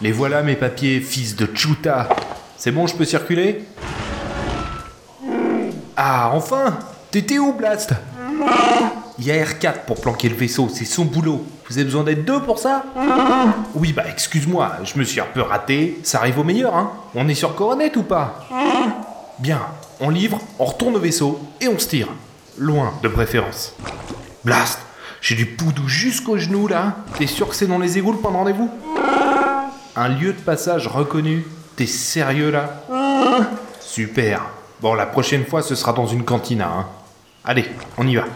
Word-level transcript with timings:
Les 0.00 0.12
voilà 0.12 0.42
mes 0.42 0.54
papiers, 0.54 1.00
fils 1.00 1.34
de 1.34 1.48
Chuta. 1.52 2.08
C'est 2.56 2.70
bon, 2.70 2.86
je 2.86 2.94
peux 2.94 3.04
circuler 3.04 3.64
Ah, 5.96 6.30
enfin 6.32 6.78
T'étais 7.10 7.38
où, 7.38 7.52
Blast 7.52 7.94
Il 9.18 9.26
y 9.26 9.32
a 9.32 9.44
R4 9.44 9.86
pour 9.86 10.00
planquer 10.00 10.28
le 10.28 10.36
vaisseau, 10.36 10.68
c'est 10.72 10.84
son 10.84 11.04
boulot. 11.04 11.44
Vous 11.68 11.76
avez 11.78 11.84
besoin 11.84 12.04
d'être 12.04 12.24
deux 12.24 12.40
pour 12.40 12.60
ça 12.60 12.84
Oui, 13.74 13.92
bah 13.92 14.04
excuse-moi, 14.08 14.76
je 14.84 14.96
me 14.98 15.04
suis 15.04 15.20
un 15.20 15.26
peu 15.34 15.42
raté. 15.42 15.98
Ça 16.04 16.18
arrive 16.18 16.38
au 16.38 16.44
meilleur, 16.44 16.76
hein 16.76 16.92
On 17.16 17.28
est 17.28 17.34
sur 17.34 17.56
Coronet 17.56 17.96
ou 17.96 18.02
pas 18.04 18.46
Bien, 19.40 19.60
on 19.98 20.10
livre, 20.10 20.38
on 20.60 20.64
retourne 20.64 20.94
au 20.94 21.00
vaisseau 21.00 21.40
et 21.60 21.66
on 21.66 21.78
se 21.78 21.88
tire. 21.88 22.08
Loin, 22.56 22.92
de 23.02 23.08
préférence. 23.08 23.74
Blast 24.44 24.78
J'ai 25.20 25.34
du 25.34 25.46
poudou 25.46 25.88
jusqu'au 25.88 26.38
genou 26.38 26.68
là. 26.68 26.96
T'es 27.18 27.26
sûr 27.26 27.48
que 27.48 27.56
c'est 27.56 27.66
dans 27.66 27.78
les 27.78 27.98
égouts 27.98 28.12
le 28.12 28.18
rendez-vous 28.28 28.70
Un 30.00 30.10
lieu 30.10 30.32
de 30.32 30.38
passage 30.38 30.86
reconnu. 30.86 31.44
T'es 31.74 31.86
sérieux 31.86 32.52
là? 32.52 32.84
Super. 33.80 34.48
Bon, 34.80 34.94
la 34.94 35.06
prochaine 35.06 35.44
fois, 35.44 35.60
ce 35.60 35.74
sera 35.74 35.92
dans 35.92 36.06
une 36.06 36.22
cantina. 36.22 36.68
Hein. 36.68 36.86
Allez, 37.44 37.64
on 37.96 38.06
y 38.06 38.14
va. 38.14 38.26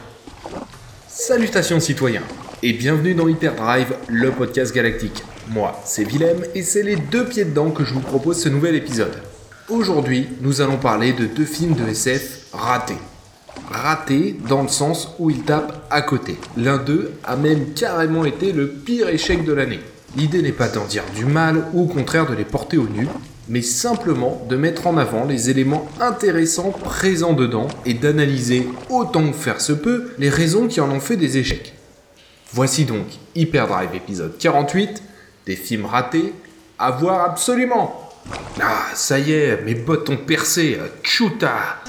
Salutations 1.06 1.79
citoyens 1.79 2.25
et 2.65 2.73
bienvenue 2.73 3.15
dans 3.15 3.29
Hyperdrive, 3.29 3.95
le 4.09 4.33
podcast 4.33 4.75
galactique. 4.75 5.23
Moi, 5.51 5.80
c'est 5.84 6.03
Willem 6.03 6.43
et 6.56 6.65
c'est 6.65 6.83
les 6.83 6.97
deux 6.97 7.27
pieds 7.27 7.45
dedans 7.45 7.70
que 7.70 7.84
je 7.84 7.95
vous 7.95 8.01
propose 8.01 8.42
ce 8.42 8.48
nouvel 8.48 8.75
épisode. 8.75 9.23
Aujourd'hui, 9.69 10.31
nous 10.41 10.62
allons 10.62 10.79
parler 10.79 11.12
de 11.12 11.27
deux 11.27 11.45
films 11.45 11.75
de 11.75 11.87
SF 11.87 12.47
ratés. 12.53 12.98
Ratés 13.70 14.37
dans 14.48 14.62
le 14.62 14.69
sens 14.69 15.15
où 15.20 15.31
ils 15.31 15.45
tapent 15.45 15.87
à 15.91 16.03
côté. 16.03 16.39
L'un 16.56 16.79
d'eux 16.79 17.12
a 17.23 17.37
même 17.37 17.73
carrément 17.73 18.25
été 18.25 18.51
le 18.51 18.67
pire 18.67 19.09
échec 19.11 19.45
de 19.45 19.53
l'année. 19.53 19.79
L'idée 20.16 20.43
n'est 20.43 20.52
pas 20.52 20.69
d'en 20.69 20.84
dire 20.84 21.05
du 21.15 21.25
mal 21.25 21.69
ou 21.73 21.83
au 21.83 21.87
contraire 21.87 22.28
de 22.28 22.34
les 22.34 22.45
porter 22.45 22.77
au 22.77 22.87
nu, 22.87 23.09
mais 23.48 23.62
simplement 23.62 24.45
de 24.48 24.56
mettre 24.56 24.87
en 24.87 24.97
avant 24.98 25.25
les 25.25 25.48
éléments 25.48 25.89
intéressants 26.00 26.70
présents 26.70 27.33
dedans 27.33 27.69
et 27.87 27.95
d'analyser 27.95 28.69
autant 28.91 29.27
que 29.28 29.37
faire 29.37 29.61
se 29.61 29.72
peut 29.72 30.12
les 30.19 30.28
raisons 30.28 30.69
qui 30.69 30.81
en 30.81 30.91
ont 30.91 31.00
fait 31.00 31.17
des 31.17 31.39
échecs. 31.39 31.75
Voici 32.53 32.84
donc 32.84 33.06
Hyperdrive 33.34 33.95
épisode 33.95 34.37
48, 34.39 35.03
des 35.47 35.56
films 35.56 35.87
ratés 35.87 36.34
à 36.78 36.91
voir 36.91 37.25
absolument. 37.25 38.11
Ah, 38.61 38.84
ça 38.94 39.19
y 39.19 39.33
est, 39.33 39.62
mes 39.65 39.75
bottes 39.75 40.11
ont 40.11 40.19
percé, 40.19 40.78
chuta 41.03 41.83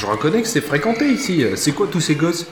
Je 0.00 0.06
reconnais 0.06 0.40
que 0.40 0.48
c'est 0.48 0.62
fréquenté 0.62 1.10
ici. 1.10 1.44
C'est 1.56 1.72
quoi 1.72 1.86
tous 1.86 2.00
ces 2.00 2.14
gosses 2.14 2.46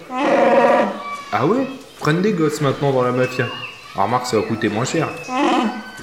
Ah 1.33 1.47
ouais 1.47 1.67
Prennent 1.99 2.21
des 2.21 2.35
gosses 2.35 2.61
maintenant 2.61 2.93
dans 2.93 3.01
la 3.01 3.11
mafia. 3.11 3.47
Remarque, 3.95 4.27
ça 4.27 4.37
va 4.37 4.43
coûter 4.43 4.69
moins 4.69 4.85
cher. 4.85 5.09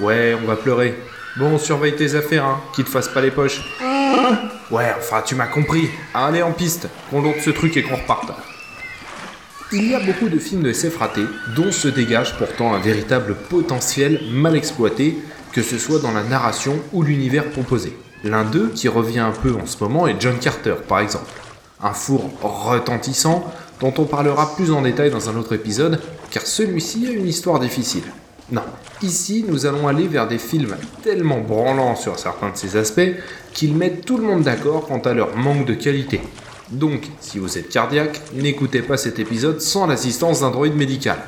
Ouais, 0.00 0.36
on 0.42 0.44
va 0.44 0.56
pleurer. 0.56 0.96
Bon, 1.36 1.56
surveille 1.56 1.94
tes 1.94 2.16
affaires, 2.16 2.44
hein, 2.44 2.60
qu'ils 2.74 2.84
te 2.84 2.90
fassent 2.90 3.10
pas 3.10 3.20
les 3.20 3.30
poches. 3.30 3.60
Ouais, 4.72 4.92
enfin, 4.98 5.22
tu 5.24 5.36
m'as 5.36 5.46
compris. 5.46 5.88
Allez 6.14 6.42
en 6.42 6.50
piste, 6.50 6.88
qu'on 7.10 7.22
lourde 7.22 7.38
ce 7.40 7.50
truc 7.50 7.76
et 7.76 7.84
qu'on 7.84 7.94
reparte. 7.94 8.32
Il 9.70 9.88
y 9.88 9.94
a 9.94 10.00
beaucoup 10.00 10.28
de 10.28 10.40
films 10.40 10.62
de 10.62 10.70
SF 10.70 10.98
dont 11.54 11.70
se 11.70 11.86
dégage 11.86 12.36
pourtant 12.38 12.74
un 12.74 12.80
véritable 12.80 13.36
potentiel 13.48 14.20
mal 14.32 14.56
exploité, 14.56 15.16
que 15.52 15.62
ce 15.62 15.78
soit 15.78 16.00
dans 16.00 16.10
la 16.10 16.24
narration 16.24 16.76
ou 16.92 17.04
l'univers 17.04 17.44
proposé. 17.50 17.96
L'un 18.24 18.44
d'eux, 18.44 18.70
qui 18.74 18.88
revient 18.88 19.20
un 19.20 19.32
peu 19.32 19.54
en 19.54 19.66
ce 19.66 19.82
moment, 19.82 20.06
est 20.06 20.20
John 20.20 20.38
Carter, 20.38 20.74
par 20.88 21.00
exemple. 21.00 21.30
Un 21.82 21.92
four 21.92 22.30
retentissant 22.42 23.44
dont 23.80 23.92
on 23.98 24.04
parlera 24.04 24.54
plus 24.56 24.72
en 24.72 24.82
détail 24.82 25.10
dans 25.10 25.28
un 25.28 25.36
autre 25.36 25.54
épisode, 25.54 26.00
car 26.30 26.46
celui-ci 26.46 27.06
a 27.06 27.10
une 27.10 27.28
histoire 27.28 27.60
difficile. 27.60 28.04
Non, 28.50 28.62
ici 29.02 29.44
nous 29.46 29.66
allons 29.66 29.88
aller 29.88 30.06
vers 30.06 30.28
des 30.28 30.38
films 30.38 30.76
tellement 31.02 31.40
branlants 31.40 31.96
sur 31.96 32.18
certains 32.18 32.50
de 32.50 32.56
ces 32.56 32.76
aspects 32.76 33.10
qu'ils 33.52 33.74
mettent 33.74 34.04
tout 34.04 34.18
le 34.18 34.22
monde 34.22 34.42
d'accord 34.42 34.86
quant 34.86 35.00
à 35.00 35.14
leur 35.14 35.36
manque 35.36 35.66
de 35.66 35.74
qualité. 35.74 36.20
Donc, 36.70 37.08
si 37.20 37.38
vous 37.38 37.58
êtes 37.58 37.68
cardiaque, 37.68 38.20
n'écoutez 38.34 38.82
pas 38.82 38.96
cet 38.96 39.18
épisode 39.18 39.60
sans 39.60 39.86
l'assistance 39.86 40.40
d'un 40.40 40.50
droïde 40.50 40.76
médical. 40.76 41.18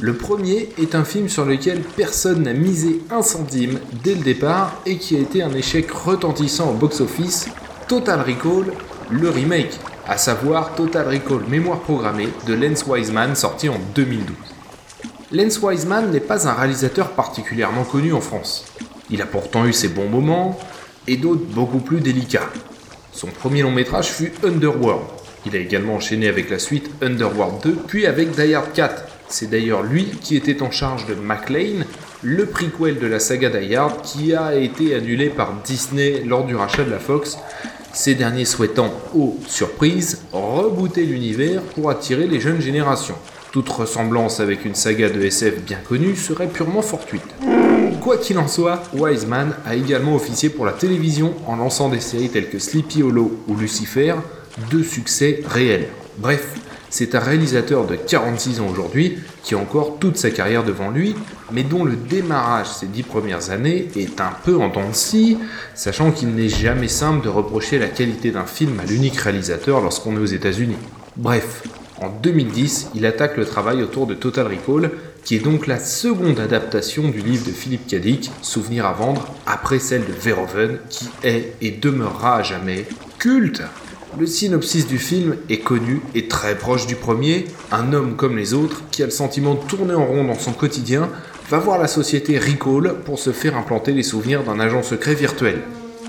Le 0.00 0.12
premier 0.12 0.68
est 0.78 0.94
un 0.94 1.04
film 1.04 1.30
sur 1.30 1.46
lequel 1.46 1.80
personne 1.80 2.42
n'a 2.42 2.52
misé 2.52 3.00
un 3.10 3.22
centime 3.22 3.80
dès 4.04 4.14
le 4.14 4.20
départ 4.22 4.82
et 4.84 4.98
qui 4.98 5.16
a 5.16 5.20
été 5.20 5.42
un 5.42 5.52
échec 5.54 5.90
retentissant 5.90 6.70
au 6.70 6.74
box-office, 6.74 7.48
Total 7.88 8.20
Recall, 8.20 8.74
le 9.10 9.30
remake, 9.30 9.72
à 10.06 10.18
savoir 10.18 10.74
Total 10.74 11.08
Recall 11.08 11.48
Mémoire 11.48 11.80
programmée 11.80 12.28
de 12.46 12.52
Lance 12.52 12.84
Wiseman 12.86 13.34
sorti 13.34 13.70
en 13.70 13.78
2012. 13.94 14.36
Lance 15.32 15.60
Wiseman 15.62 16.10
n'est 16.10 16.20
pas 16.20 16.46
un 16.46 16.52
réalisateur 16.52 17.12
particulièrement 17.12 17.84
connu 17.84 18.12
en 18.12 18.20
France. 18.20 18.66
Il 19.08 19.22
a 19.22 19.26
pourtant 19.26 19.64
eu 19.64 19.72
ses 19.72 19.88
bons 19.88 20.10
moments 20.10 20.58
et 21.06 21.16
d'autres 21.16 21.46
beaucoup 21.46 21.78
plus 21.80 22.00
délicats. 22.00 22.50
Son 23.12 23.28
premier 23.28 23.62
long 23.62 23.72
métrage 23.72 24.10
fut 24.10 24.32
Underworld. 24.44 25.06
Il 25.46 25.56
a 25.56 25.58
également 25.58 25.94
enchaîné 25.94 26.28
avec 26.28 26.50
la 26.50 26.58
suite 26.58 26.90
Underworld 27.00 27.62
2 27.62 27.78
puis 27.86 28.04
avec 28.04 28.32
Die 28.32 28.52
Hard 28.54 28.72
4 28.74 29.15
c'est 29.28 29.50
d'ailleurs 29.50 29.82
lui 29.82 30.06
qui 30.20 30.36
était 30.36 30.62
en 30.62 30.70
charge 30.70 31.06
de 31.06 31.14
McLean, 31.14 31.84
le 32.22 32.46
prequel 32.46 32.98
de 32.98 33.06
la 33.06 33.20
saga 33.20 33.50
Die 33.50 33.74
Hard 33.74 34.02
qui 34.02 34.34
a 34.34 34.54
été 34.54 34.94
annulé 34.94 35.28
par 35.28 35.54
Disney 35.64 36.22
lors 36.24 36.44
du 36.44 36.56
rachat 36.56 36.84
de 36.84 36.90
la 36.90 36.98
Fox, 36.98 37.38
ces 37.92 38.14
derniers 38.14 38.44
souhaitant, 38.44 38.92
oh 39.14 39.38
surprise, 39.46 40.22
rebooter 40.32 41.04
l'univers 41.04 41.62
pour 41.62 41.90
attirer 41.90 42.26
les 42.26 42.40
jeunes 42.40 42.60
générations. 42.60 43.16
Toute 43.52 43.68
ressemblance 43.70 44.38
avec 44.40 44.64
une 44.64 44.74
saga 44.74 45.08
de 45.08 45.22
SF 45.22 45.62
bien 45.62 45.78
connue 45.78 46.14
serait 46.14 46.46
purement 46.46 46.82
fortuite. 46.82 47.24
Quoi 48.02 48.18
qu'il 48.18 48.38
en 48.38 48.48
soit, 48.48 48.82
Wiseman 48.92 49.54
a 49.64 49.74
également 49.74 50.14
officié 50.14 50.50
pour 50.50 50.66
la 50.66 50.72
télévision 50.72 51.34
en 51.46 51.56
lançant 51.56 51.88
des 51.88 52.00
séries 52.00 52.28
telles 52.28 52.50
que 52.50 52.58
Sleepy 52.58 53.02
Hollow 53.02 53.40
ou 53.48 53.56
Lucifer, 53.56 54.14
deux 54.70 54.84
succès 54.84 55.42
réels. 55.46 55.88
Bref, 56.18 56.54
c'est 56.90 57.14
un 57.14 57.20
réalisateur 57.20 57.86
de 57.86 57.96
46 57.96 58.60
ans 58.60 58.68
aujourd'hui, 58.68 59.18
qui 59.42 59.54
a 59.54 59.58
encore 59.58 59.98
toute 59.98 60.16
sa 60.16 60.30
carrière 60.30 60.64
devant 60.64 60.90
lui, 60.90 61.14
mais 61.52 61.62
dont 61.62 61.84
le 61.84 61.96
démarrage 61.96 62.68
ces 62.68 62.86
dix 62.86 63.02
premières 63.02 63.50
années 63.50 63.88
est 63.96 64.20
un 64.20 64.32
peu 64.44 64.56
en 64.56 64.68
dents 64.68 64.88
de 64.88 65.36
sachant 65.74 66.10
qu'il 66.10 66.34
n'est 66.34 66.48
jamais 66.48 66.88
simple 66.88 67.24
de 67.24 67.28
reprocher 67.28 67.78
la 67.78 67.88
qualité 67.88 68.30
d'un 68.30 68.46
film 68.46 68.80
à 68.80 68.84
l'unique 68.84 69.18
réalisateur 69.18 69.80
lorsqu'on 69.80 70.16
est 70.16 70.20
aux 70.20 70.26
États-Unis. 70.26 70.76
Bref, 71.16 71.62
en 72.00 72.08
2010, 72.08 72.90
il 72.94 73.06
attaque 73.06 73.36
le 73.36 73.46
travail 73.46 73.82
autour 73.82 74.06
de 74.06 74.14
Total 74.14 74.46
Recall, 74.46 74.90
qui 75.24 75.36
est 75.36 75.40
donc 75.40 75.66
la 75.66 75.78
seconde 75.78 76.38
adaptation 76.38 77.08
du 77.08 77.20
livre 77.20 77.46
de 77.46 77.52
Philippe 77.52 77.86
Cadic, 77.86 78.30
Souvenir 78.42 78.86
à 78.86 78.92
vendre, 78.92 79.26
après 79.46 79.78
celle 79.78 80.04
de 80.04 80.12
Verhoeven, 80.12 80.78
qui 80.88 81.08
est 81.24 81.54
et 81.60 81.70
demeurera 81.70 82.36
à 82.36 82.42
jamais 82.42 82.86
culte. 83.18 83.62
Le 84.18 84.24
synopsis 84.24 84.86
du 84.86 84.98
film 84.98 85.36
est 85.50 85.58
connu 85.58 86.00
et 86.14 86.26
très 86.26 86.56
proche 86.56 86.86
du 86.86 86.94
premier. 86.94 87.44
Un 87.70 87.92
homme 87.92 88.16
comme 88.16 88.38
les 88.38 88.54
autres, 88.54 88.80
qui 88.90 89.02
a 89.02 89.04
le 89.04 89.10
sentiment 89.10 89.52
de 89.52 89.68
tourner 89.68 89.92
en 89.92 90.06
rond 90.06 90.24
dans 90.24 90.38
son 90.38 90.52
quotidien, 90.52 91.10
va 91.50 91.58
voir 91.58 91.78
la 91.78 91.86
société 91.86 92.38
Recall 92.38 92.94
pour 93.04 93.18
se 93.18 93.30
faire 93.30 93.58
implanter 93.58 93.92
les 93.92 94.02
souvenirs 94.02 94.42
d'un 94.42 94.58
agent 94.58 94.82
secret 94.82 95.14
virtuel. 95.14 95.60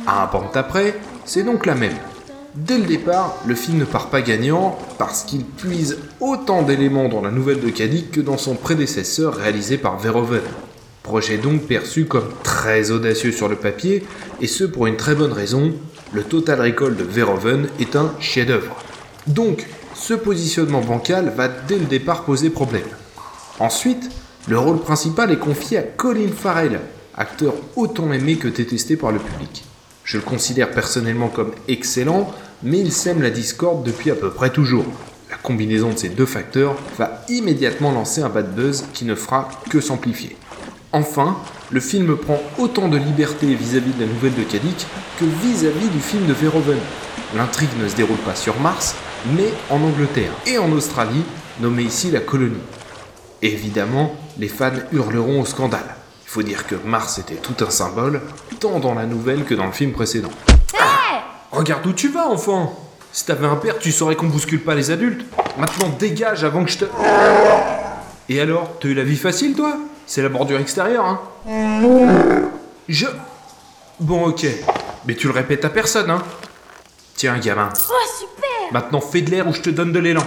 À 0.06 0.24
un 0.24 0.28
pente 0.28 0.56
après, 0.56 0.98
c'est 1.26 1.44
donc 1.44 1.66
la 1.66 1.76
même. 1.76 1.98
Dès 2.56 2.78
le 2.78 2.86
départ, 2.86 3.36
le 3.46 3.56
film 3.56 3.78
ne 3.78 3.86
part 3.86 4.10
pas 4.10 4.22
gagnant 4.22 4.80
parce 4.98 5.24
qu'il 5.24 5.44
puise 5.44 5.98
autant 6.22 6.62
d'éléments 6.62 7.10
dans 7.10 7.22
la 7.22 7.30
nouvelle 7.30 7.60
de 7.60 7.70
Kadik 7.70 8.12
que 8.12 8.22
dans 8.22 8.38
son 8.38 8.56
prédécesseur 8.56 9.36
réalisé 9.36 9.78
par 9.78 10.00
Verhoeven. 10.00 10.44
Projet 11.04 11.38
donc 11.38 11.64
perçu 11.64 12.06
comme 12.06 12.30
très 12.44 12.92
audacieux 12.92 13.34
sur 13.34 13.50
le 13.50 13.58
papier, 13.58 14.06
et 14.42 14.48
ce 14.48 14.64
pour 14.64 14.88
une 14.88 14.98
très 14.98 15.16
bonne 15.16 15.34
raison, 15.34 15.74
le 16.14 16.24
Total 16.24 16.62
Recall 16.62 16.96
de 16.96 17.04
Verhoeven 17.04 17.68
est 17.80 17.96
un 17.96 18.14
chef-d'œuvre. 18.20 18.76
Donc, 19.28 19.66
ce 19.94 20.14
positionnement 20.14 20.82
bancal 20.82 21.34
va 21.36 21.48
dès 21.48 21.78
le 21.78 21.86
départ 21.86 22.24
poser 22.24 22.50
problème. 22.50 22.88
Ensuite, 23.60 24.10
le 24.48 24.58
rôle 24.58 24.80
principal 24.80 25.32
est 25.32 25.40
confié 25.40 25.80
à 25.80 25.84
Colin 25.84 26.30
Farrell, 26.36 26.80
acteur 27.16 27.54
autant 27.76 28.12
aimé 28.14 28.36
que 28.36 28.48
détesté 28.48 28.96
par 28.96 29.12
le 29.12 29.20
public. 29.20 29.66
Je 30.04 30.18
le 30.18 30.24
considère 30.24 30.72
personnellement 30.72 31.28
comme 31.28 31.52
excellent, 31.68 32.32
mais 32.64 32.80
il 32.80 32.94
sème 32.94 33.22
la 33.22 33.30
discorde 33.30 33.84
depuis 33.84 34.12
à 34.12 34.16
peu 34.16 34.30
près 34.30 34.52
toujours. 34.52 34.86
La 35.30 35.36
combinaison 35.36 35.92
de 35.92 35.98
ces 35.98 36.10
deux 36.10 36.26
facteurs 36.26 36.78
va 36.98 37.24
immédiatement 37.28 37.92
lancer 37.92 38.22
un 38.22 38.30
bad 38.30 38.56
buzz 38.56 38.86
qui 38.94 39.04
ne 39.04 39.16
fera 39.16 39.50
que 39.70 39.82
s'amplifier. 39.82 40.38
Enfin, 40.94 41.38
le 41.70 41.82
film 41.82 42.16
prend 42.16 42.42
autant 42.58 42.88
de 42.88 42.98
liberté 42.98 43.46
vis-à-vis 43.54 43.92
de 43.92 44.02
la 44.02 44.08
nouvelle 44.08 44.36
de 44.36 44.44
Kadik 44.44 44.88
que 45.20 45.26
vis-à-vis 45.26 45.90
du 45.90 46.00
film 46.00 46.26
de 46.28 46.34
Verhoeven. 46.34 46.80
L'intrigue 47.36 47.70
ne 47.82 47.90
se 47.90 47.96
déroule 47.96 48.18
pas 48.20 48.36
sur 48.36 48.58
Mars, 48.62 48.96
mais 49.36 49.52
en 49.70 49.82
Angleterre 49.84 50.32
et 50.46 50.58
en 50.58 50.72
Australie, 50.72 51.26
nommée 51.60 51.84
ici 51.84 52.10
la 52.10 52.22
colonie. 52.22 52.56
Évidemment, 53.42 54.16
les 54.38 54.48
fans 54.48 54.72
hurleront 54.94 55.42
au 55.42 55.46
scandale. 55.46 55.96
Il 56.26 56.30
faut 56.30 56.42
dire 56.42 56.66
que 56.66 56.76
Mars 56.86 57.20
était 57.20 57.36
tout 57.36 57.56
un 57.66 57.70
symbole, 57.70 58.22
tant 58.62 58.80
dans 58.80 58.94
la 58.94 59.06
nouvelle 59.06 59.44
que 59.44 59.56
dans 59.56 59.66
le 59.66 59.74
film 59.74 59.92
précédent. 59.92 60.32
Ah 60.80 61.24
Regarde 61.52 61.86
où 61.86 61.94
tu 61.94 62.08
vas, 62.10 62.28
enfant 62.28 62.80
Si 63.12 63.26
t'avais 63.26 63.48
un 63.48 63.58
père, 63.58 63.78
tu 63.78 63.92
saurais 63.92 64.16
qu'on 64.16 64.28
bouscule 64.28 64.64
pas 64.64 64.76
les 64.76 64.90
adultes. 64.90 65.26
Maintenant, 65.58 65.90
dégage 66.00 66.46
avant 66.46 66.64
que 66.64 66.72
je 66.72 66.78
te... 66.80 66.86
Et 68.30 68.40
alors, 68.40 68.80
t'as 68.80 68.88
eu 68.88 68.94
la 68.94 69.04
vie 69.04 69.16
facile, 69.18 69.54
toi? 69.54 69.78
C'est 70.08 70.22
la 70.22 70.30
bordure 70.30 70.60
extérieure, 70.60 71.06
hein 71.06 71.20
Je... 72.88 73.06
Bon, 74.00 74.28
ok. 74.28 74.46
Mais 75.06 75.16
tu 75.16 75.28
le 75.28 75.34
répètes 75.34 75.66
à 75.66 75.70
personne, 75.70 76.10
hein 76.10 76.24
Tiens, 77.16 77.38
gamin. 77.38 77.70
Oh, 77.76 77.94
super 78.18 78.72
Maintenant, 78.72 79.02
fais 79.02 79.22
de 79.22 79.32
l'air 79.32 79.48
ou 79.48 79.54
je 79.54 79.62
te 79.62 79.70
donne 79.70 79.92
de 79.92 80.00
l'élan. 80.00 80.24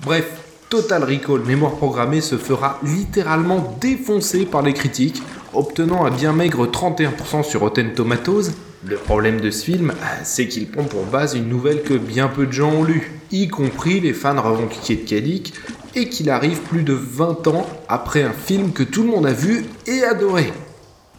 Bref, 0.00 0.26
Total 0.68 1.04
Recall 1.04 1.42
Mémoire 1.42 1.76
Programmée 1.76 2.20
se 2.20 2.36
fera 2.36 2.80
littéralement 2.82 3.76
défoncer 3.80 4.44
par 4.44 4.62
les 4.62 4.72
critiques, 4.72 5.22
obtenant 5.52 6.04
un 6.04 6.10
bien 6.10 6.32
maigre 6.32 6.66
31% 6.66 7.44
sur 7.44 7.60
Rotten 7.60 7.94
Tomatoes. 7.94 8.50
Le 8.84 8.96
problème 8.96 9.40
de 9.40 9.52
ce 9.52 9.64
film, 9.64 9.94
c'est 10.24 10.48
qu'il 10.48 10.68
prend 10.68 10.82
pour 10.82 11.04
base 11.04 11.34
une 11.34 11.48
nouvelle 11.48 11.82
que 11.82 11.94
bien 11.94 12.26
peu 12.26 12.46
de 12.46 12.52
gens 12.52 12.72
ont 12.72 12.82
lue, 12.82 13.12
y 13.30 13.46
compris 13.46 14.00
les 14.00 14.12
fans 14.12 14.40
revendiqués 14.42 14.96
de 14.96 15.08
Kadik, 15.08 15.54
et 15.96 16.08
qu'il 16.08 16.30
arrive 16.30 16.60
plus 16.60 16.82
de 16.82 16.92
20 16.92 17.46
ans 17.48 17.66
après 17.88 18.22
un 18.22 18.32
film 18.32 18.72
que 18.72 18.82
tout 18.82 19.02
le 19.02 19.10
monde 19.10 19.26
a 19.26 19.32
vu 19.32 19.64
et 19.86 20.04
adoré. 20.04 20.52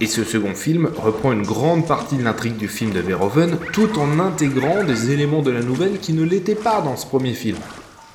Et 0.01 0.07
ce 0.07 0.25
second 0.25 0.53
film 0.53 0.89
reprend 0.97 1.31
une 1.31 1.43
grande 1.43 1.87
partie 1.87 2.17
de 2.17 2.23
l'intrigue 2.23 2.57
du 2.57 2.67
film 2.67 2.91
de 2.91 2.99
Verhoeven 2.99 3.57
tout 3.71 3.97
en 3.97 4.19
intégrant 4.19 4.83
des 4.83 5.11
éléments 5.11 5.41
de 5.41 5.51
la 5.51 5.61
nouvelle 5.61 5.99
qui 5.99 6.11
ne 6.11 6.23
l'étaient 6.23 6.55
pas 6.55 6.81
dans 6.81 6.97
ce 6.97 7.05
premier 7.05 7.33
film. 7.33 7.57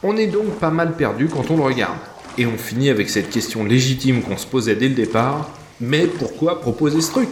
On 0.02 0.16
est 0.16 0.26
donc 0.26 0.58
pas 0.58 0.70
mal 0.70 0.94
perdu 0.96 1.28
quand 1.28 1.50
on 1.50 1.56
le 1.56 1.62
regarde. 1.62 1.96
Et 2.36 2.46
on 2.46 2.58
finit 2.58 2.90
avec 2.90 3.08
cette 3.08 3.30
question 3.30 3.64
légitime 3.64 4.22
qu'on 4.22 4.36
se 4.36 4.46
posait 4.46 4.76
dès 4.76 4.88
le 4.88 4.94
départ, 4.94 5.48
mais 5.80 6.06
pourquoi 6.06 6.60
proposer 6.60 7.00
ce 7.00 7.10
truc? 7.10 7.30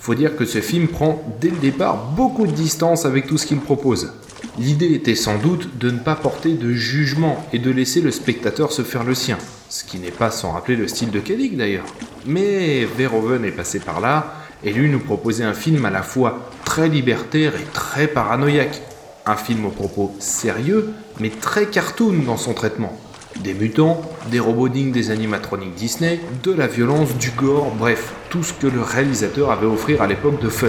Faut 0.00 0.14
dire 0.14 0.36
que 0.36 0.44
ce 0.44 0.60
film 0.60 0.88
prend 0.88 1.22
dès 1.40 1.50
le 1.50 1.56
départ 1.56 2.10
beaucoup 2.16 2.46
de 2.46 2.52
distance 2.52 3.06
avec 3.06 3.26
tout 3.26 3.38
ce 3.38 3.46
qu'il 3.46 3.60
propose. 3.60 4.12
L'idée 4.56 4.92
était 4.94 5.16
sans 5.16 5.38
doute 5.38 5.78
de 5.78 5.90
ne 5.90 5.98
pas 5.98 6.14
porter 6.14 6.52
de 6.52 6.72
jugement 6.72 7.44
et 7.52 7.58
de 7.58 7.72
laisser 7.72 8.00
le 8.00 8.12
spectateur 8.12 8.70
se 8.70 8.82
faire 8.82 9.02
le 9.02 9.14
sien, 9.14 9.36
ce 9.68 9.82
qui 9.82 9.98
n'est 9.98 10.12
pas 10.12 10.30
sans 10.30 10.52
rappeler 10.52 10.76
le 10.76 10.86
style 10.86 11.10
de 11.10 11.18
Kelly 11.18 11.50
d'ailleurs. 11.50 11.86
Mais 12.24 12.84
Verhoeven 12.84 13.44
est 13.44 13.50
passé 13.50 13.80
par 13.80 14.00
là, 14.00 14.34
et 14.62 14.72
lui 14.72 14.88
nous 14.88 15.00
proposait 15.00 15.42
un 15.42 15.54
film 15.54 15.84
à 15.84 15.90
la 15.90 16.04
fois 16.04 16.50
très 16.64 16.88
libertaire 16.88 17.54
et 17.56 17.64
très 17.72 18.06
paranoïaque. 18.06 18.80
Un 19.26 19.34
film 19.34 19.66
aux 19.66 19.70
propos 19.70 20.14
sérieux, 20.20 20.90
mais 21.18 21.30
très 21.30 21.66
cartoon 21.66 22.22
dans 22.24 22.36
son 22.36 22.54
traitement. 22.54 22.96
Des 23.40 23.54
mutants, 23.54 24.02
des 24.30 24.38
robots 24.38 24.68
dignes 24.68 24.92
des 24.92 25.10
animatroniques 25.10 25.74
Disney, 25.74 26.20
de 26.44 26.52
la 26.52 26.68
violence, 26.68 27.12
du 27.16 27.30
gore, 27.32 27.72
bref, 27.76 28.12
tout 28.30 28.44
ce 28.44 28.52
que 28.52 28.68
le 28.68 28.82
réalisateur 28.82 29.50
avait 29.50 29.66
à 29.66 29.70
offrir 29.70 30.00
à 30.00 30.06
l'époque 30.06 30.40
de 30.40 30.48
Fun. 30.48 30.68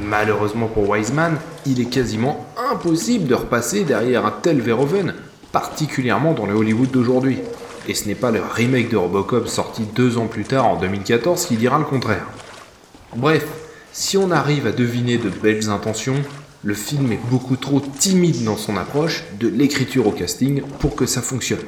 Malheureusement 0.00 0.68
pour 0.68 0.88
Wiseman, 0.88 1.38
il 1.66 1.80
est 1.80 1.90
quasiment 1.90 2.46
impossible 2.70 3.26
de 3.26 3.34
repasser 3.34 3.84
derrière 3.84 4.26
un 4.26 4.34
tel 4.42 4.60
Verhoeven, 4.60 5.14
particulièrement 5.52 6.32
dans 6.32 6.46
le 6.46 6.54
Hollywood 6.54 6.90
d'aujourd'hui. 6.90 7.38
Et 7.88 7.94
ce 7.94 8.06
n'est 8.08 8.14
pas 8.14 8.30
le 8.30 8.40
remake 8.40 8.90
de 8.90 8.96
Robocop 8.96 9.46
sorti 9.48 9.82
deux 9.94 10.16
ans 10.18 10.26
plus 10.26 10.44
tard 10.44 10.66
en 10.66 10.78
2014 10.78 11.46
qui 11.46 11.56
dira 11.56 11.78
le 11.78 11.84
contraire. 11.84 12.26
Bref, 13.16 13.46
si 13.92 14.16
on 14.16 14.30
arrive 14.30 14.66
à 14.66 14.72
deviner 14.72 15.18
de 15.18 15.28
belles 15.28 15.68
intentions, 15.68 16.22
le 16.62 16.74
film 16.74 17.12
est 17.12 17.20
beaucoup 17.30 17.56
trop 17.56 17.80
timide 17.80 18.42
dans 18.44 18.56
son 18.56 18.76
approche, 18.76 19.24
de 19.38 19.48
l'écriture 19.48 20.06
au 20.06 20.12
casting, 20.12 20.62
pour 20.80 20.96
que 20.96 21.06
ça 21.06 21.20
fonctionne. 21.20 21.60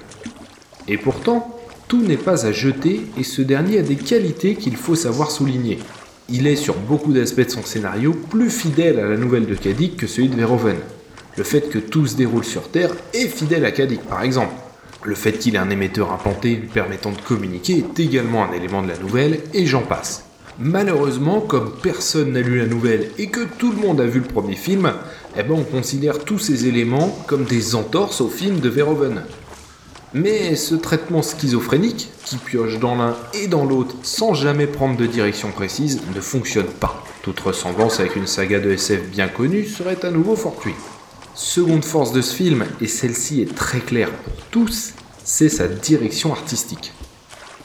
Et 0.88 0.96
pourtant, 0.96 1.56
tout 1.88 2.02
n'est 2.02 2.16
pas 2.16 2.46
à 2.46 2.52
jeter 2.52 3.02
et 3.16 3.22
ce 3.22 3.42
dernier 3.42 3.78
a 3.78 3.82
des 3.82 3.96
qualités 3.96 4.56
qu'il 4.56 4.76
faut 4.76 4.94
savoir 4.94 5.30
souligner. 5.30 5.78
Il 6.28 6.48
est 6.48 6.56
sur 6.56 6.74
beaucoup 6.74 7.12
d'aspects 7.12 7.46
de 7.46 7.50
son 7.50 7.62
scénario 7.62 8.12
plus 8.12 8.50
fidèle 8.50 8.98
à 8.98 9.08
la 9.08 9.16
nouvelle 9.16 9.46
de 9.46 9.54
Kadik 9.54 9.96
que 9.96 10.08
celui 10.08 10.28
de 10.28 10.34
Verhoeven. 10.34 10.76
Le 11.36 11.44
fait 11.44 11.68
que 11.68 11.78
tout 11.78 12.04
se 12.04 12.16
déroule 12.16 12.44
sur 12.44 12.68
Terre 12.68 12.90
est 13.14 13.28
fidèle 13.28 13.64
à 13.64 13.70
Kadik 13.70 14.02
par 14.02 14.22
exemple. 14.22 14.52
Le 15.04 15.14
fait 15.14 15.34
qu'il 15.34 15.54
ait 15.54 15.58
un 15.58 15.70
émetteur 15.70 16.10
implanté 16.10 16.56
lui 16.56 16.66
permettant 16.66 17.12
de 17.12 17.20
communiquer 17.20 17.78
est 17.78 18.00
également 18.00 18.44
un 18.44 18.52
élément 18.52 18.82
de 18.82 18.88
la 18.88 18.98
nouvelle 18.98 19.38
et 19.54 19.66
j'en 19.66 19.82
passe. 19.82 20.24
Malheureusement, 20.58 21.40
comme 21.40 21.74
personne 21.80 22.32
n'a 22.32 22.40
lu 22.40 22.58
la 22.58 22.66
nouvelle 22.66 23.10
et 23.18 23.28
que 23.28 23.44
tout 23.58 23.70
le 23.70 23.78
monde 23.78 24.00
a 24.00 24.06
vu 24.06 24.18
le 24.18 24.26
premier 24.26 24.56
film, 24.56 24.92
eh 25.38 25.44
ben 25.44 25.54
on 25.54 25.62
considère 25.62 26.24
tous 26.24 26.40
ces 26.40 26.66
éléments 26.66 27.16
comme 27.28 27.44
des 27.44 27.76
entorses 27.76 28.20
au 28.20 28.28
film 28.28 28.58
de 28.58 28.68
Verhoeven. 28.68 29.22
Mais 30.14 30.54
ce 30.54 30.74
traitement 30.74 31.22
schizophrénique, 31.22 32.10
qui 32.24 32.36
pioche 32.36 32.78
dans 32.78 32.94
l'un 32.94 33.16
et 33.34 33.48
dans 33.48 33.64
l'autre 33.64 33.96
sans 34.02 34.34
jamais 34.34 34.66
prendre 34.66 34.96
de 34.96 35.06
direction 35.06 35.50
précise, 35.50 36.00
ne 36.14 36.20
fonctionne 36.20 36.66
pas. 36.66 37.04
Toute 37.22 37.40
ressemblance 37.40 37.98
avec 37.98 38.14
une 38.16 38.26
saga 38.26 38.60
de 38.60 38.70
SF 38.70 39.08
bien 39.10 39.28
connue 39.28 39.66
serait 39.66 40.04
à 40.04 40.10
nouveau 40.10 40.36
fortuite. 40.36 40.76
Seconde 41.34 41.84
force 41.84 42.12
de 42.12 42.22
ce 42.22 42.34
film, 42.34 42.64
et 42.80 42.86
celle-ci 42.86 43.42
est 43.42 43.54
très 43.54 43.80
claire 43.80 44.10
pour 44.10 44.32
tous, 44.50 44.92
c'est 45.24 45.48
sa 45.48 45.66
direction 45.68 46.32
artistique. 46.32 46.92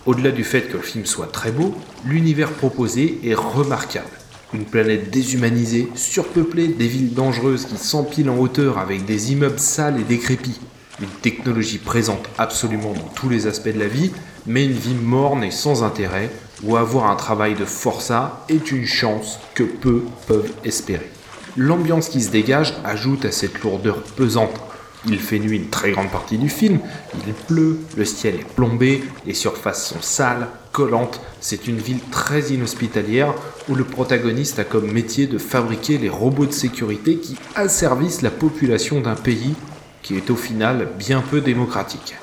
Au-delà 0.08 0.32
du 0.32 0.44
fait 0.44 0.64
que 0.64 0.78
le 0.78 0.84
film 0.84 1.06
soit 1.06 1.32
très 1.32 1.52
beau, 1.52 1.76
l'univers 2.06 2.52
proposé 2.52 3.20
est 3.24 3.36
remarquable. 3.36 4.10
Une 4.54 4.66
planète 4.66 5.12
déshumanisée, 5.12 5.88
surpeuplée, 5.96 6.68
des 6.68 6.88
villes 6.88 7.14
dangereuses 7.14 7.66
qui 7.66 7.78
s'empilent 7.78 8.32
en 8.32 8.40
hauteur 8.40 8.80
avec 8.80 9.06
des 9.06 9.32
immeubles 9.32 9.60
sales 9.60 10.00
et 10.00 10.04
décrépits, 10.04 10.60
une 11.02 11.10
technologie 11.22 11.80
présente 11.80 12.28
absolument 12.38 12.94
dans 12.94 13.10
tous 13.16 13.30
les 13.30 13.48
aspects 13.48 13.70
de 13.70 13.80
la 13.80 13.88
vie, 13.88 14.12
mais 14.46 14.66
une 14.66 14.72
vie 14.72 14.96
morne 14.96 15.44
et 15.44 15.52
sans 15.52 15.84
intérêt, 15.84 16.30
où 16.64 16.78
avoir 16.78 17.10
un 17.10 17.16
travail 17.16 17.56
de 17.56 17.66
forçat 17.66 18.46
est 18.50 18.72
une 18.72 18.86
chance 18.86 19.40
que 19.56 19.64
peu 19.64 20.04
peuvent 20.28 20.52
espérer. 20.64 21.10
L'ambiance 21.58 22.08
qui 22.08 22.22
se 22.22 22.30
dégage 22.30 22.74
ajoute 22.86 23.26
à 23.26 23.32
cette 23.32 23.62
lourdeur 23.62 24.04
pesante. 24.04 24.62
Il 25.08 25.20
fait 25.20 25.40
nuit 25.40 25.58
une 25.58 25.70
très 25.70 25.92
grande 25.92 26.12
partie 26.12 26.38
du 26.38 26.48
film, 26.48 26.80
il 27.26 27.34
pleut, 27.34 27.80
le 27.98 28.06
ciel 28.06 28.36
est 28.36 28.48
plombé, 28.56 29.04
les 29.26 29.34
surfaces 29.34 29.88
sont 29.88 30.02
sales, 30.02 30.48
collantes, 30.72 31.20
c'est 31.40 31.68
une 31.68 31.78
ville 31.78 32.00
très 32.12 32.52
inhospitalière 32.52 33.34
où 33.68 33.74
le 33.74 33.84
protagoniste 33.84 34.60
a 34.60 34.64
comme 34.64 34.92
métier 34.92 35.26
de 35.26 35.40
fabriquer 35.40 35.98
les 35.98 36.08
robots 36.08 36.46
de 36.46 36.54
sécurité 36.54 37.18
qui 37.18 37.36
asservissent 37.56 38.22
la 38.22 38.30
population 38.30 39.02
d'un 39.02 39.16
pays 39.16 39.56
qui 40.02 40.18
est 40.18 40.30
au 40.30 40.36
final 40.36 40.90
bien 40.98 41.22
peu 41.22 41.42
démocratique. 41.42 42.16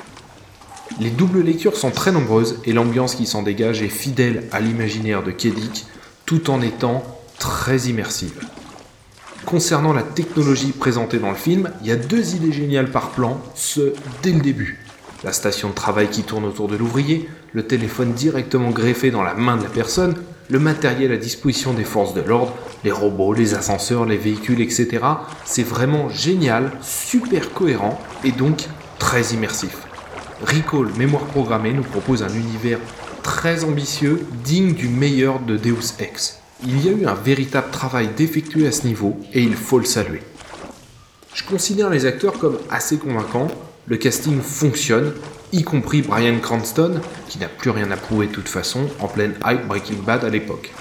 Les 1.01 1.11
doubles 1.11 1.43
lectures 1.43 1.77
sont 1.77 1.91
très 1.91 2.13
nombreuses 2.13 2.61
et 2.65 2.73
l'ambiance 2.73 3.15
qui 3.15 3.27
s'en 3.27 3.43
dégage 3.43 3.83
est 3.83 3.89
fidèle 3.89 4.49
à 4.53 4.61
l'imaginaire 4.61 5.23
de 5.23 5.31
Kedik 5.31 5.87
tout 6.27 6.51
en 6.51 6.61
étant 6.61 7.05
très 7.39 7.79
immersive. 7.83 8.41
Concernant 9.47 9.93
la 9.93 10.03
technologie 10.03 10.73
présentée 10.73 11.19
dans 11.19 11.31
le 11.31 11.37
film, 11.37 11.71
il 11.81 11.87
y 11.87 11.93
a 11.93 11.97
deux 11.97 12.35
idées 12.35 12.53
géniales 12.53 12.91
par 12.91 13.11
plan, 13.11 13.41
ce 13.55 13.93
dès 14.23 14.33
le 14.33 14.41
début. 14.41 14.85
La 15.25 15.33
station 15.33 15.71
de 15.71 15.75
travail 15.75 16.09
qui 16.09 16.23
tourne 16.23 16.45
autour 16.45 16.69
de 16.69 16.77
l'ouvrier, 16.77 17.29
le 17.53 17.67
téléphone 17.67 18.13
directement 18.13 18.71
greffé 18.71 19.11
dans 19.11 19.23
la 19.23 19.35
main 19.35 19.57
de 19.57 19.63
la 19.63 19.69
personne, 19.71 20.17
le 20.51 20.59
matériel 20.59 21.13
à 21.13 21.17
disposition 21.17 21.73
des 21.73 21.85
forces 21.85 22.15
de 22.15 22.21
l'ordre, 22.21 22.55
les 22.85 22.93
robots, 22.93 23.33
les 23.33 23.55
ascenseurs, 23.55 24.05
les 24.05 24.17
véhicules, 24.17 24.61
etc. 24.61 25.01
C'est 25.45 25.63
vraiment 25.63 26.09
génial, 26.09 26.73
super 26.83 27.53
cohérent 27.53 28.01
et 28.25 28.33
donc 28.33 28.69
très 28.99 29.23
immersif. 29.35 29.79
Recall 30.43 30.93
Mémoire 30.97 31.25
Programmée 31.25 31.73
nous 31.73 31.83
propose 31.83 32.23
un 32.23 32.29
univers 32.29 32.79
très 33.23 33.65
ambitieux, 33.65 34.25
digne 34.45 34.73
du 34.73 34.89
meilleur 34.89 35.41
de 35.41 35.57
Deus 35.57 35.95
Ex. 35.99 36.41
Il 36.65 36.85
y 36.85 36.89
a 36.89 36.93
eu 36.93 37.07
un 37.07 37.15
véritable 37.15 37.71
travail 37.71 38.09
d'effectuer 38.17 38.67
à 38.67 38.73
ce 38.73 38.87
niveau 38.87 39.17
et 39.33 39.43
il 39.43 39.55
faut 39.55 39.79
le 39.79 39.85
saluer. 39.85 40.23
Je 41.35 41.45
considère 41.45 41.91
les 41.91 42.07
acteurs 42.07 42.39
comme 42.39 42.59
assez 42.71 42.99
convaincants, 42.99 43.49
le 43.87 43.97
casting 43.97 44.41
fonctionne, 44.41 45.13
y 45.53 45.63
compris 45.63 46.03
Brian 46.03 46.39
Cranston, 46.41 47.01
qui 47.29 47.39
n'a 47.39 47.49
plus 47.49 47.71
rien 47.71 47.91
à 47.91 47.97
prouver 47.97 48.27
de 48.27 48.33
toute 48.33 48.49
façon, 48.49 48.89
en 49.01 49.09
pleine 49.09 49.35
hype 49.45 49.67
Breaking 49.67 50.03
Bad 50.05 50.25
à 50.25 50.29
l'époque. 50.29 50.73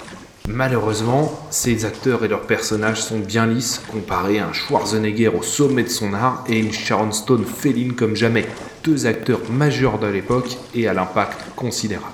Malheureusement, 0.48 1.46
ces 1.50 1.84
acteurs 1.84 2.24
et 2.24 2.30
leurs 2.30 2.48
personnages 2.48 3.02
sont 3.02 3.20
bien 3.20 3.46
lisses 3.46 3.82
comparés 3.92 4.40
à 4.40 4.48
un 4.48 4.54
Schwarzenegger 4.54 5.28
au 5.28 5.44
sommet 5.44 5.84
de 5.84 5.90
son 5.90 6.14
art 6.14 6.46
et 6.48 6.58
une 6.58 6.72
Sharon 6.72 7.12
Stone 7.12 7.44
féline 7.44 7.96
comme 7.96 8.16
jamais, 8.16 8.48
deux 8.82 9.08
acteurs 9.08 9.42
majeurs 9.52 10.00
de 10.00 10.08
l'époque 10.08 10.58
et 10.74 10.88
à 10.88 10.94
l'impact 10.94 11.38
considérable. 11.58 12.14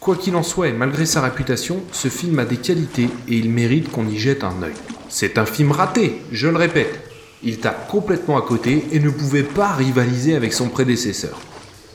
Quoi 0.00 0.16
qu'il 0.16 0.36
en 0.36 0.42
soit 0.42 0.68
et 0.68 0.74
malgré 0.74 1.06
sa 1.06 1.22
réputation, 1.22 1.80
ce 1.92 2.08
film 2.08 2.38
a 2.38 2.44
des 2.44 2.58
qualités 2.58 3.08
et 3.26 3.36
il 3.36 3.48
mérite 3.48 3.90
qu'on 3.90 4.06
y 4.06 4.18
jette 4.18 4.44
un 4.44 4.62
œil. 4.62 4.74
C'est 5.08 5.38
un 5.38 5.46
film 5.46 5.72
raté, 5.72 6.20
je 6.32 6.48
le 6.48 6.58
répète. 6.58 7.00
Il 7.42 7.58
tape 7.58 7.88
complètement 7.88 8.36
à 8.36 8.42
côté 8.42 8.84
et 8.92 9.00
ne 9.00 9.08
pouvait 9.08 9.44
pas 9.44 9.72
rivaliser 9.72 10.36
avec 10.36 10.52
son 10.52 10.68
prédécesseur. 10.68 11.40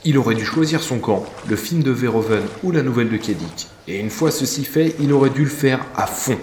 Il 0.06 0.20
aurait 0.20 0.36
dû 0.36 0.46
choisir 0.46 0.84
son 0.84 1.00
camp, 1.00 1.26
le 1.50 1.56
film 1.56 1.82
de 1.82 1.90
Verhoeven 1.90 2.44
ou 2.64 2.72
la 2.72 2.84
nouvelle 2.84 3.10
de 3.10 3.18
Kedic. 3.18 3.68
Et 3.88 4.00
une 4.00 4.12
fois 4.12 4.30
ceci 4.30 4.64
fait, 4.64 4.96
il 5.00 5.12
aurait 5.12 5.32
dû 5.32 5.44
le 5.44 5.50
faire 5.50 5.84
à 5.96 6.06
fond. 6.06 6.38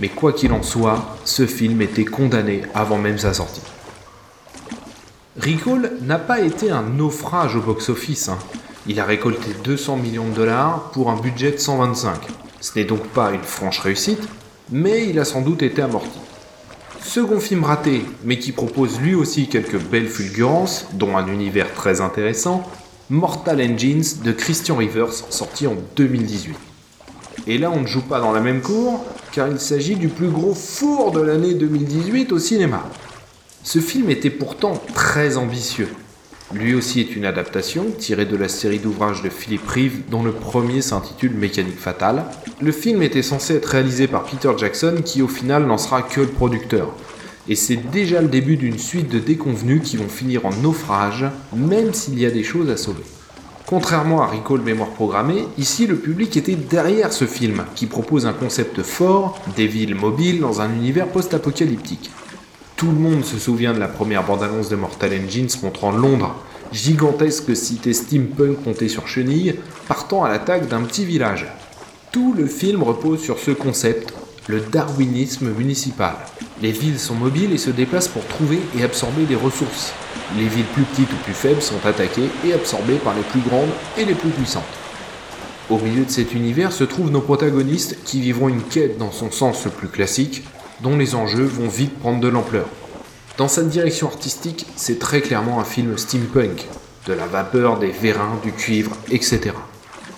Mais 0.00 0.08
quoi 0.08 0.32
qu'il 0.32 0.52
en 0.52 0.64
soit, 0.64 1.16
ce 1.24 1.46
film 1.46 1.80
était 1.80 2.04
condamné 2.04 2.62
avant 2.74 2.98
même 2.98 3.18
sa 3.18 3.32
sortie. 3.32 3.62
Recall 5.40 5.92
n'a 6.02 6.18
pas 6.18 6.40
été 6.40 6.70
un 6.70 6.82
naufrage 6.82 7.54
au 7.54 7.60
box-office. 7.60 8.28
Hein. 8.28 8.38
Il 8.88 8.98
a 8.98 9.04
récolté 9.04 9.50
200 9.62 9.96
millions 9.96 10.28
de 10.28 10.34
dollars 10.34 10.90
pour 10.90 11.10
un 11.10 11.20
budget 11.20 11.52
de 11.52 11.58
125. 11.58 12.18
Ce 12.60 12.76
n'est 12.76 12.84
donc 12.84 13.06
pas 13.08 13.30
une 13.30 13.42
franche 13.42 13.78
réussite, 13.78 14.28
mais 14.72 15.08
il 15.08 15.20
a 15.20 15.24
sans 15.24 15.42
doute 15.42 15.62
été 15.62 15.82
amorti. 15.82 16.18
Second 17.00 17.38
film 17.38 17.62
raté, 17.62 18.02
mais 18.24 18.40
qui 18.40 18.50
propose 18.50 19.00
lui 19.00 19.14
aussi 19.14 19.48
quelques 19.48 19.78
belles 19.78 20.08
fulgurances, 20.08 20.88
dont 20.94 21.16
un 21.16 21.28
univers 21.28 21.72
très 21.72 22.00
intéressant, 22.00 22.68
Mortal 23.10 23.62
Engines 23.62 24.22
de 24.22 24.32
Christian 24.32 24.76
Rivers, 24.76 25.14
sorti 25.30 25.66
en 25.66 25.76
2018. 25.96 26.54
Et 27.46 27.56
là, 27.56 27.70
on 27.70 27.80
ne 27.80 27.86
joue 27.86 28.02
pas 28.02 28.20
dans 28.20 28.32
la 28.32 28.40
même 28.40 28.60
cour, 28.60 29.02
car 29.32 29.48
il 29.48 29.58
s'agit 29.58 29.96
du 29.96 30.08
plus 30.08 30.28
gros 30.28 30.52
four 30.52 31.10
de 31.10 31.22
l'année 31.22 31.54
2018 31.54 32.32
au 32.32 32.38
cinéma. 32.38 32.84
Ce 33.62 33.78
film 33.78 34.10
était 34.10 34.28
pourtant 34.28 34.74
très 34.92 35.38
ambitieux. 35.38 35.88
Lui 36.52 36.74
aussi 36.74 37.00
est 37.00 37.16
une 37.16 37.24
adaptation 37.24 37.86
tirée 37.96 38.26
de 38.26 38.36
la 38.36 38.48
série 38.48 38.78
d'ouvrages 38.78 39.22
de 39.22 39.30
Philippe 39.30 39.68
Rive 39.68 40.02
dont 40.10 40.22
le 40.22 40.32
premier 40.32 40.82
s'intitule 40.82 41.32
Mécanique 41.32 41.78
fatale. 41.78 42.24
Le 42.60 42.72
film 42.72 43.02
était 43.02 43.22
censé 43.22 43.54
être 43.54 43.66
réalisé 43.70 44.06
par 44.06 44.24
Peter 44.24 44.50
Jackson 44.58 44.96
qui 45.02 45.22
au 45.22 45.28
final 45.28 45.64
n'en 45.64 45.78
sera 45.78 46.02
que 46.02 46.20
le 46.20 46.26
producteur. 46.26 46.94
Et 47.48 47.54
c'est 47.54 47.76
déjà 47.90 48.20
le 48.20 48.28
début 48.28 48.56
d'une 48.56 48.78
suite 48.78 49.10
de 49.10 49.18
déconvenus 49.18 49.82
qui 49.82 49.96
vont 49.96 50.08
finir 50.08 50.44
en 50.44 50.50
naufrage, 50.62 51.24
même 51.56 51.94
s'il 51.94 52.18
y 52.18 52.26
a 52.26 52.30
des 52.30 52.42
choses 52.42 52.68
à 52.68 52.76
sauver. 52.76 53.04
Contrairement 53.66 54.22
à 54.22 54.26
Recall 54.26 54.60
Mémoire 54.60 54.90
Programmée, 54.90 55.44
ici 55.58 55.86
le 55.86 55.96
public 55.96 56.36
était 56.36 56.56
derrière 56.56 57.12
ce 57.12 57.26
film, 57.26 57.64
qui 57.74 57.86
propose 57.86 58.26
un 58.26 58.32
concept 58.32 58.82
fort, 58.82 59.40
des 59.56 59.66
villes 59.66 59.94
mobiles 59.94 60.40
dans 60.40 60.60
un 60.60 60.72
univers 60.72 61.08
post-apocalyptique. 61.08 62.10
Tout 62.76 62.86
le 62.86 62.98
monde 62.98 63.24
se 63.24 63.38
souvient 63.38 63.74
de 63.74 63.78
la 63.78 63.88
première 63.88 64.24
bande-annonce 64.24 64.68
de 64.68 64.76
Mortal 64.76 65.12
Engines 65.12 65.48
montrant 65.62 65.90
Londres, 65.90 66.34
gigantesque 66.72 67.56
cité 67.56 67.92
steampunk 67.92 68.64
montée 68.66 68.88
sur 68.88 69.08
chenilles, 69.08 69.56
partant 69.86 70.22
à 70.22 70.28
l'attaque 70.28 70.68
d'un 70.68 70.82
petit 70.82 71.04
village. 71.04 71.46
Tout 72.12 72.34
le 72.36 72.46
film 72.46 72.82
repose 72.82 73.20
sur 73.20 73.38
ce 73.38 73.50
concept, 73.50 74.14
le 74.48 74.60
darwinisme 74.60 75.50
municipal. 75.50 76.16
Les 76.62 76.72
villes 76.72 76.98
sont 76.98 77.14
mobiles 77.14 77.52
et 77.52 77.58
se 77.58 77.70
déplacent 77.70 78.08
pour 78.08 78.26
trouver 78.26 78.58
et 78.76 78.82
absorber 78.82 79.24
des 79.24 79.36
ressources. 79.36 79.92
Les 80.36 80.48
villes 80.48 80.64
plus 80.72 80.84
petites 80.84 81.12
ou 81.12 81.16
plus 81.24 81.34
faibles 81.34 81.62
sont 81.62 81.84
attaquées 81.86 82.30
et 82.46 82.54
absorbées 82.54 82.96
par 82.96 83.14
les 83.14 83.22
plus 83.22 83.40
grandes 83.40 83.70
et 83.98 84.04
les 84.04 84.14
plus 84.14 84.30
puissantes. 84.30 84.64
Au 85.70 85.78
milieu 85.78 86.04
de 86.04 86.10
cet 86.10 86.34
univers 86.34 86.72
se 86.72 86.84
trouvent 86.84 87.10
nos 87.10 87.20
protagonistes 87.20 87.98
qui 88.04 88.22
vivront 88.22 88.48
une 88.48 88.62
quête 88.62 88.96
dans 88.96 89.12
son 89.12 89.30
sens 89.30 89.66
le 89.66 89.70
plus 89.70 89.88
classique, 89.88 90.42
dont 90.80 90.96
les 90.96 91.14
enjeux 91.14 91.44
vont 91.44 91.68
vite 91.68 91.98
prendre 91.98 92.20
de 92.20 92.28
l'ampleur. 92.28 92.66
Dans 93.36 93.48
sa 93.48 93.62
direction 93.62 94.08
artistique, 94.08 94.66
c'est 94.76 94.98
très 94.98 95.20
clairement 95.20 95.60
un 95.60 95.64
film 95.64 95.98
steampunk, 95.98 96.66
de 97.06 97.12
la 97.12 97.26
vapeur, 97.26 97.78
des 97.78 97.90
vérins, 97.90 98.38
du 98.42 98.52
cuivre, 98.52 98.96
etc. 99.10 99.52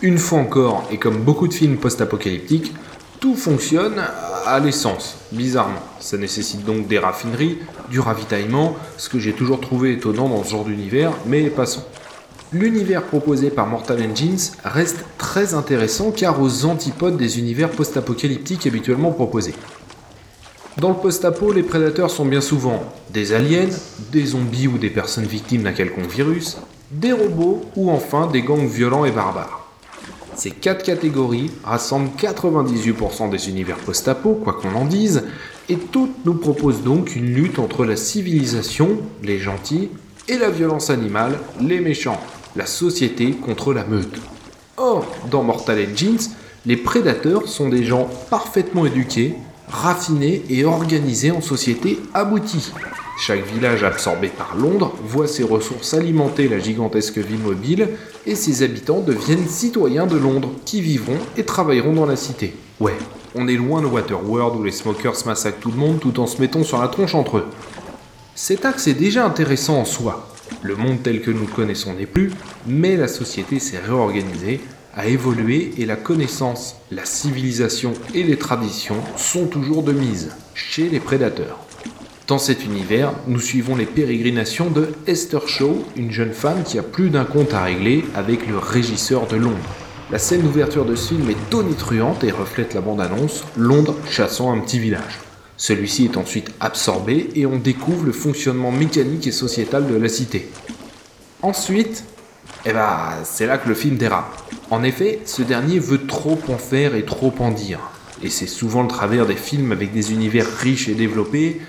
Une 0.03 0.19
fois 0.19 0.39
encore, 0.39 0.85
et 0.91 0.99
comme 0.99 1.19
beaucoup 1.19 1.49
de 1.49 1.53
films 1.53 1.77
post-apocalyptiques, 1.77 2.73
tout 3.21 3.37
fonctionne 3.37 4.03
à 4.47 4.59
l'essence, 4.59 5.17
bizarrement. 5.31 5.83
Ça 6.01 6.17
nécessite 6.17 6.65
donc 6.65 6.89
des 6.89 6.99
raffineries, 6.99 7.59
du 7.91 8.01
ravitaillement, 8.01 8.75
ce 8.97 9.11
que 9.11 9.19
j'ai 9.19 9.35
toujours 9.35 9.61
trouvé 9.61 9.93
étonnant 9.93 10.29
dans 10.29 10.43
ce 10.43 10.51
genre 10.51 10.65
d'univers, 10.65 11.13
mais 11.27 11.51
passons. 11.51 11.85
L'univers 12.53 13.05
proposé 13.05 13.51
par 13.51 13.67
Mortal 13.67 14.03
Engines 14.03 14.53
reste 14.65 15.05
très 15.19 15.55
intéressant 15.55 16.11
car 16.11 16.41
aux 16.41 16.65
antipodes 16.65 17.17
des 17.17 17.39
univers 17.39 17.71
post-apocalyptiques 17.71 18.67
habituellement 18.67 19.13
proposés. 19.13 19.55
Dans 20.79 20.89
le 20.89 20.97
post-apo, 20.97 21.53
les 21.53 21.63
prédateurs 21.63 22.11
sont 22.11 22.25
bien 22.25 22.41
souvent 22.41 22.83
des 23.11 23.35
aliens, 23.35 23.69
des 24.11 24.27
zombies 24.27 24.67
ou 24.67 24.79
des 24.79 24.91
personnes 24.91 25.27
victimes 25.27 25.63
d'un 25.63 25.73
quelconque 25.73 26.11
virus, 26.11 26.57
des 26.91 27.13
robots 27.13 27.67
ou 27.77 27.91
enfin 27.91 28.27
des 28.27 28.43
gangs 28.43 28.67
violents 28.67 29.05
et 29.05 29.11
barbares. 29.11 29.70
Ces 30.41 30.53
quatre 30.53 30.83
catégories 30.83 31.51
rassemblent 31.65 32.09
98% 32.17 33.29
des 33.29 33.51
univers 33.51 33.77
post-apo, 33.77 34.41
quoi 34.43 34.55
qu'on 34.55 34.75
en 34.75 34.87
dise, 34.87 35.25
et 35.69 35.77
toutes 35.77 36.25
nous 36.25 36.33
proposent 36.33 36.83
donc 36.83 37.15
une 37.15 37.35
lutte 37.35 37.59
entre 37.59 37.85
la 37.85 37.95
civilisation, 37.95 39.01
les 39.23 39.39
gentils, 39.39 39.91
et 40.29 40.39
la 40.39 40.49
violence 40.49 40.89
animale, 40.89 41.39
les 41.61 41.81
méchants, 41.81 42.19
la 42.57 42.65
société 42.65 43.33
contre 43.33 43.75
la 43.75 43.85
meute. 43.85 44.19
Or, 44.79 45.05
dans 45.31 45.43
Mortal 45.43 45.87
Engines, 45.93 46.31
les 46.65 46.79
prédateurs 46.79 47.47
sont 47.47 47.69
des 47.69 47.85
gens 47.85 48.09
parfaitement 48.31 48.87
éduqués, 48.87 49.35
raffinés 49.69 50.43
et 50.49 50.65
organisés 50.65 51.33
en 51.33 51.43
société 51.43 51.99
aboutie. 52.15 52.73
Chaque 53.21 53.45
village 53.45 53.85
absorbé 53.85 54.29
par 54.29 54.57
Londres 54.57 54.95
voit 55.05 55.29
ses 55.29 55.43
ressources 55.43 55.93
alimenter 55.93 56.49
la 56.49 56.59
gigantesque 56.59 57.19
ville 57.19 57.39
mobile 57.39 57.91
et 58.25 58.35
ses 58.35 58.63
habitants 58.63 59.03
deviennent 59.03 59.47
citoyens 59.47 60.07
de 60.07 60.17
Londres 60.17 60.51
qui 60.65 60.81
vivront 60.81 61.19
et 61.37 61.45
travailleront 61.45 61.93
dans 61.93 62.07
la 62.07 62.17
cité. 62.17 62.55
Ouais, 62.81 62.97
on 63.35 63.47
est 63.47 63.57
loin 63.57 63.83
de 63.83 63.87
Waterworld 63.87 64.59
où 64.59 64.65
les 64.65 64.73
smokers 64.73 65.27
massacrent 65.27 65.61
tout 65.61 65.71
le 65.71 65.77
monde 65.77 66.01
tout 66.01 66.19
en 66.19 66.27
se 66.27 66.41
mettant 66.41 66.65
sur 66.65 66.81
la 66.81 66.89
tronche 66.89 67.15
entre 67.15 67.37
eux. 67.37 67.47
Cet 68.35 68.65
axe 68.65 68.87
est 68.87 68.95
déjà 68.95 69.27
intéressant 69.27 69.77
en 69.77 69.85
soi. 69.85 70.27
Le 70.63 70.77
monde 70.77 71.03
tel 71.03 71.21
que 71.21 71.31
nous 71.31 71.47
le 71.47 71.55
connaissons 71.55 71.93
n'est 71.93 72.07
plus, 72.07 72.33
mais 72.67 72.97
la 72.97 73.07
société 73.07 73.59
s'est 73.59 73.81
réorganisée, 73.81 74.61
a 74.95 75.07
évolué 75.07 75.75
et 75.77 75.85
la 75.85 75.97
connaissance, 75.97 76.77
la 76.91 77.05
civilisation 77.05 77.93
et 78.15 78.23
les 78.23 78.39
traditions 78.39 79.03
sont 79.19 79.45
toujours 79.45 79.83
de 79.83 79.93
mise 79.93 80.31
chez 80.55 80.89
les 80.89 81.01
prédateurs. 81.01 81.59
Dans 82.31 82.39
cet 82.39 82.65
univers, 82.65 83.13
nous 83.27 83.41
suivons 83.41 83.75
les 83.75 83.87
pérégrinations 83.87 84.71
de 84.71 84.91
Esther 85.09 85.49
Shaw, 85.49 85.85
une 85.97 86.13
jeune 86.13 86.33
femme 86.33 86.63
qui 86.63 86.79
a 86.79 86.83
plus 86.85 87.11
d'un 87.11 87.25
compte 87.25 87.53
à 87.53 87.65
régler 87.65 88.05
avec 88.15 88.47
le 88.47 88.57
régisseur 88.57 89.27
de 89.27 89.35
Londres. 89.35 89.57
La 90.13 90.21
scène 90.21 90.43
d'ouverture 90.43 90.85
de 90.85 90.95
ce 90.95 91.09
film 91.09 91.29
est 91.29 91.51
tonitruante 91.51 92.23
et 92.23 92.31
reflète 92.31 92.73
la 92.73 92.83
bande-annonce 92.83 93.43
Londres 93.57 93.97
chassant 94.09 94.53
un 94.53 94.61
petit 94.61 94.79
village. 94.79 95.19
Celui-ci 95.57 96.05
est 96.05 96.17
ensuite 96.17 96.53
absorbé 96.61 97.31
et 97.35 97.47
on 97.47 97.57
découvre 97.57 98.05
le 98.05 98.13
fonctionnement 98.13 98.71
mécanique 98.71 99.27
et 99.27 99.33
sociétal 99.33 99.89
de 99.89 99.97
la 99.97 100.09
cité. 100.09 100.49
Ensuite, 101.43 102.05
eh 102.65 102.73
ben, 102.73 103.09
c'est 103.25 103.47
là 103.47 103.59
que 103.59 103.69
le 103.69 103.75
film 103.75 103.97
dérape. 103.97 104.41
En 104.71 104.85
effet, 104.85 105.19
ce 105.25 105.43
dernier 105.43 105.81
veut 105.81 106.07
trop 106.07 106.39
en 106.47 106.59
faire 106.59 106.95
et 106.95 107.05
trop 107.05 107.35
en 107.41 107.51
dire. 107.51 107.81
Et 108.23 108.31
c'est 108.31 108.47
souvent 108.47 108.83
le 108.83 108.89
travers 108.89 109.27
des 109.27 109.35
films 109.35 109.73
avec 109.73 109.93
des 109.93 110.13
univers 110.13 110.47
riches 110.47 110.89
et 110.89 110.95
développés 110.95 111.61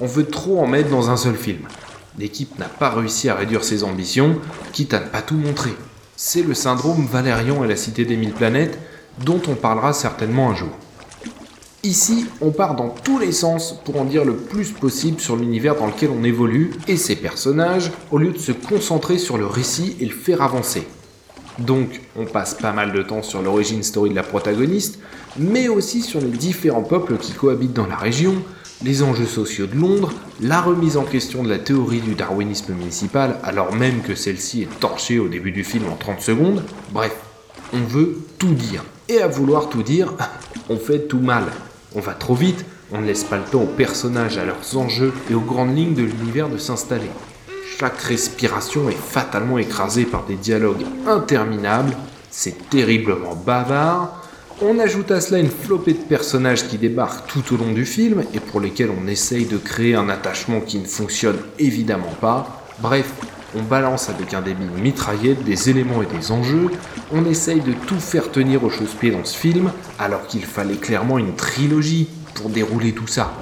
on 0.00 0.06
veut 0.06 0.26
trop 0.26 0.60
en 0.60 0.66
mettre 0.66 0.90
dans 0.90 1.10
un 1.10 1.16
seul 1.16 1.36
film. 1.36 1.60
L'équipe 2.18 2.58
n'a 2.58 2.68
pas 2.68 2.90
réussi 2.90 3.28
à 3.28 3.34
réduire 3.34 3.64
ses 3.64 3.84
ambitions, 3.84 4.36
quitte 4.72 4.94
à 4.94 5.00
ne 5.00 5.06
pas 5.06 5.22
tout 5.22 5.36
montrer. 5.36 5.74
C'est 6.16 6.42
le 6.42 6.54
syndrome 6.54 7.06
Valérian 7.06 7.64
et 7.64 7.68
la 7.68 7.76
Cité 7.76 8.04
des 8.04 8.16
Mille 8.16 8.32
Planètes, 8.32 8.78
dont 9.24 9.40
on 9.48 9.54
parlera 9.54 9.92
certainement 9.92 10.50
un 10.50 10.54
jour. 10.54 10.70
Ici, 11.82 12.26
on 12.42 12.50
part 12.50 12.76
dans 12.76 12.90
tous 12.90 13.18
les 13.18 13.32
sens 13.32 13.74
pour 13.84 13.98
en 13.98 14.04
dire 14.04 14.26
le 14.26 14.36
plus 14.36 14.70
possible 14.70 15.18
sur 15.18 15.36
l'univers 15.36 15.76
dans 15.76 15.86
lequel 15.86 16.10
on 16.10 16.24
évolue 16.24 16.72
et 16.88 16.98
ses 16.98 17.16
personnages, 17.16 17.90
au 18.10 18.18
lieu 18.18 18.32
de 18.32 18.38
se 18.38 18.52
concentrer 18.52 19.16
sur 19.16 19.38
le 19.38 19.46
récit 19.46 19.96
et 19.98 20.04
le 20.04 20.14
faire 20.14 20.42
avancer. 20.42 20.86
Donc, 21.58 22.02
on 22.16 22.26
passe 22.26 22.52
pas 22.52 22.72
mal 22.72 22.92
de 22.92 23.02
temps 23.02 23.22
sur 23.22 23.40
l'origine 23.40 23.82
story 23.82 24.10
de 24.10 24.14
la 24.14 24.22
protagoniste, 24.22 24.98
mais 25.38 25.68
aussi 25.68 26.02
sur 26.02 26.20
les 26.20 26.28
différents 26.28 26.82
peuples 26.82 27.16
qui 27.16 27.32
cohabitent 27.32 27.72
dans 27.72 27.86
la 27.86 27.96
région, 27.96 28.34
les 28.82 29.02
enjeux 29.02 29.26
sociaux 29.26 29.66
de 29.66 29.76
Londres, 29.76 30.12
la 30.40 30.60
remise 30.60 30.96
en 30.96 31.04
question 31.04 31.42
de 31.42 31.50
la 31.50 31.58
théorie 31.58 32.00
du 32.00 32.14
darwinisme 32.14 32.72
municipal 32.72 33.38
alors 33.42 33.74
même 33.74 34.00
que 34.00 34.14
celle-ci 34.14 34.62
est 34.62 34.80
torchée 34.80 35.18
au 35.18 35.28
début 35.28 35.52
du 35.52 35.64
film 35.64 35.84
en 35.90 35.96
30 35.96 36.20
secondes, 36.20 36.62
bref, 36.92 37.14
on 37.72 37.80
veut 37.80 38.18
tout 38.38 38.54
dire. 38.54 38.82
Et 39.08 39.20
à 39.20 39.28
vouloir 39.28 39.68
tout 39.68 39.82
dire, 39.82 40.14
on 40.70 40.78
fait 40.78 41.08
tout 41.08 41.20
mal. 41.20 41.44
On 41.94 42.00
va 42.00 42.14
trop 42.14 42.34
vite, 42.34 42.64
on 42.92 43.00
ne 43.00 43.06
laisse 43.06 43.24
pas 43.24 43.36
le 43.36 43.44
temps 43.44 43.62
aux 43.62 43.66
personnages, 43.66 44.38
à 44.38 44.44
leurs 44.44 44.76
enjeux 44.76 45.12
et 45.30 45.34
aux 45.34 45.40
grandes 45.40 45.76
lignes 45.76 45.94
de 45.94 46.02
l'univers 46.02 46.48
de 46.48 46.58
s'installer. 46.58 47.10
Chaque 47.78 48.00
respiration 48.00 48.88
est 48.88 48.96
fatalement 48.96 49.58
écrasée 49.58 50.04
par 50.04 50.24
des 50.24 50.36
dialogues 50.36 50.84
interminables, 51.06 51.96
c'est 52.30 52.70
terriblement 52.70 53.34
bavard, 53.34 54.19
on 54.62 54.78
ajoute 54.78 55.10
à 55.10 55.20
cela 55.20 55.38
une 55.38 55.50
flopée 55.50 55.94
de 55.94 55.98
personnages 55.98 56.66
qui 56.66 56.76
débarquent 56.76 57.26
tout 57.28 57.54
au 57.54 57.56
long 57.56 57.72
du 57.72 57.86
film 57.86 58.22
et 58.34 58.40
pour 58.40 58.60
lesquels 58.60 58.90
on 58.90 59.06
essaye 59.06 59.46
de 59.46 59.56
créer 59.56 59.94
un 59.94 60.08
attachement 60.08 60.60
qui 60.60 60.78
ne 60.78 60.86
fonctionne 60.86 61.38
évidemment 61.58 62.14
pas. 62.20 62.62
Bref, 62.80 63.10
on 63.56 63.62
balance 63.62 64.10
avec 64.10 64.34
un 64.34 64.42
débit 64.42 64.66
mitraillette 64.82 65.42
des 65.44 65.70
éléments 65.70 66.02
et 66.02 66.06
des 66.06 66.30
enjeux, 66.30 66.68
on 67.10 67.24
essaye 67.24 67.60
de 67.60 67.72
tout 67.86 67.98
faire 67.98 68.30
tenir 68.30 68.62
au 68.62 68.70
chausse-pied 68.70 69.10
dans 69.10 69.24
ce 69.24 69.36
film, 69.36 69.72
alors 69.98 70.26
qu'il 70.26 70.44
fallait 70.44 70.76
clairement 70.76 71.18
une 71.18 71.34
trilogie 71.34 72.08
pour 72.34 72.50
dérouler 72.50 72.92
tout 72.92 73.06
ça. 73.06 73.32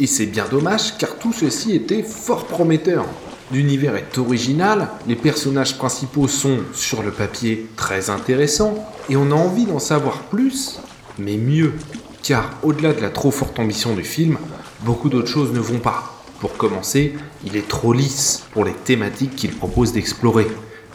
Et 0.00 0.06
c'est 0.06 0.26
bien 0.26 0.46
dommage 0.50 0.96
car 0.96 1.16
tout 1.16 1.32
ceci 1.32 1.76
était 1.76 2.02
fort 2.02 2.46
prometteur. 2.46 3.04
L'univers 3.52 3.96
est 3.96 4.16
original, 4.16 4.88
les 5.06 5.14
personnages 5.14 5.76
principaux 5.76 6.26
sont, 6.26 6.60
sur 6.72 7.02
le 7.02 7.10
papier, 7.10 7.66
très 7.76 8.08
intéressants, 8.08 8.74
et 9.10 9.16
on 9.16 9.30
a 9.30 9.34
envie 9.34 9.66
d'en 9.66 9.78
savoir 9.78 10.22
plus, 10.22 10.80
mais 11.18 11.36
mieux. 11.36 11.74
Car 12.22 12.50
au-delà 12.62 12.94
de 12.94 13.02
la 13.02 13.10
trop 13.10 13.30
forte 13.30 13.58
ambition 13.58 13.94
du 13.94 14.04
film, 14.04 14.38
beaucoup 14.86 15.10
d'autres 15.10 15.28
choses 15.28 15.52
ne 15.52 15.60
vont 15.60 15.80
pas. 15.80 16.24
Pour 16.40 16.56
commencer, 16.56 17.14
il 17.44 17.54
est 17.54 17.68
trop 17.68 17.92
lisse 17.92 18.44
pour 18.52 18.64
les 18.64 18.72
thématiques 18.72 19.36
qu'il 19.36 19.54
propose 19.54 19.92
d'explorer. 19.92 20.46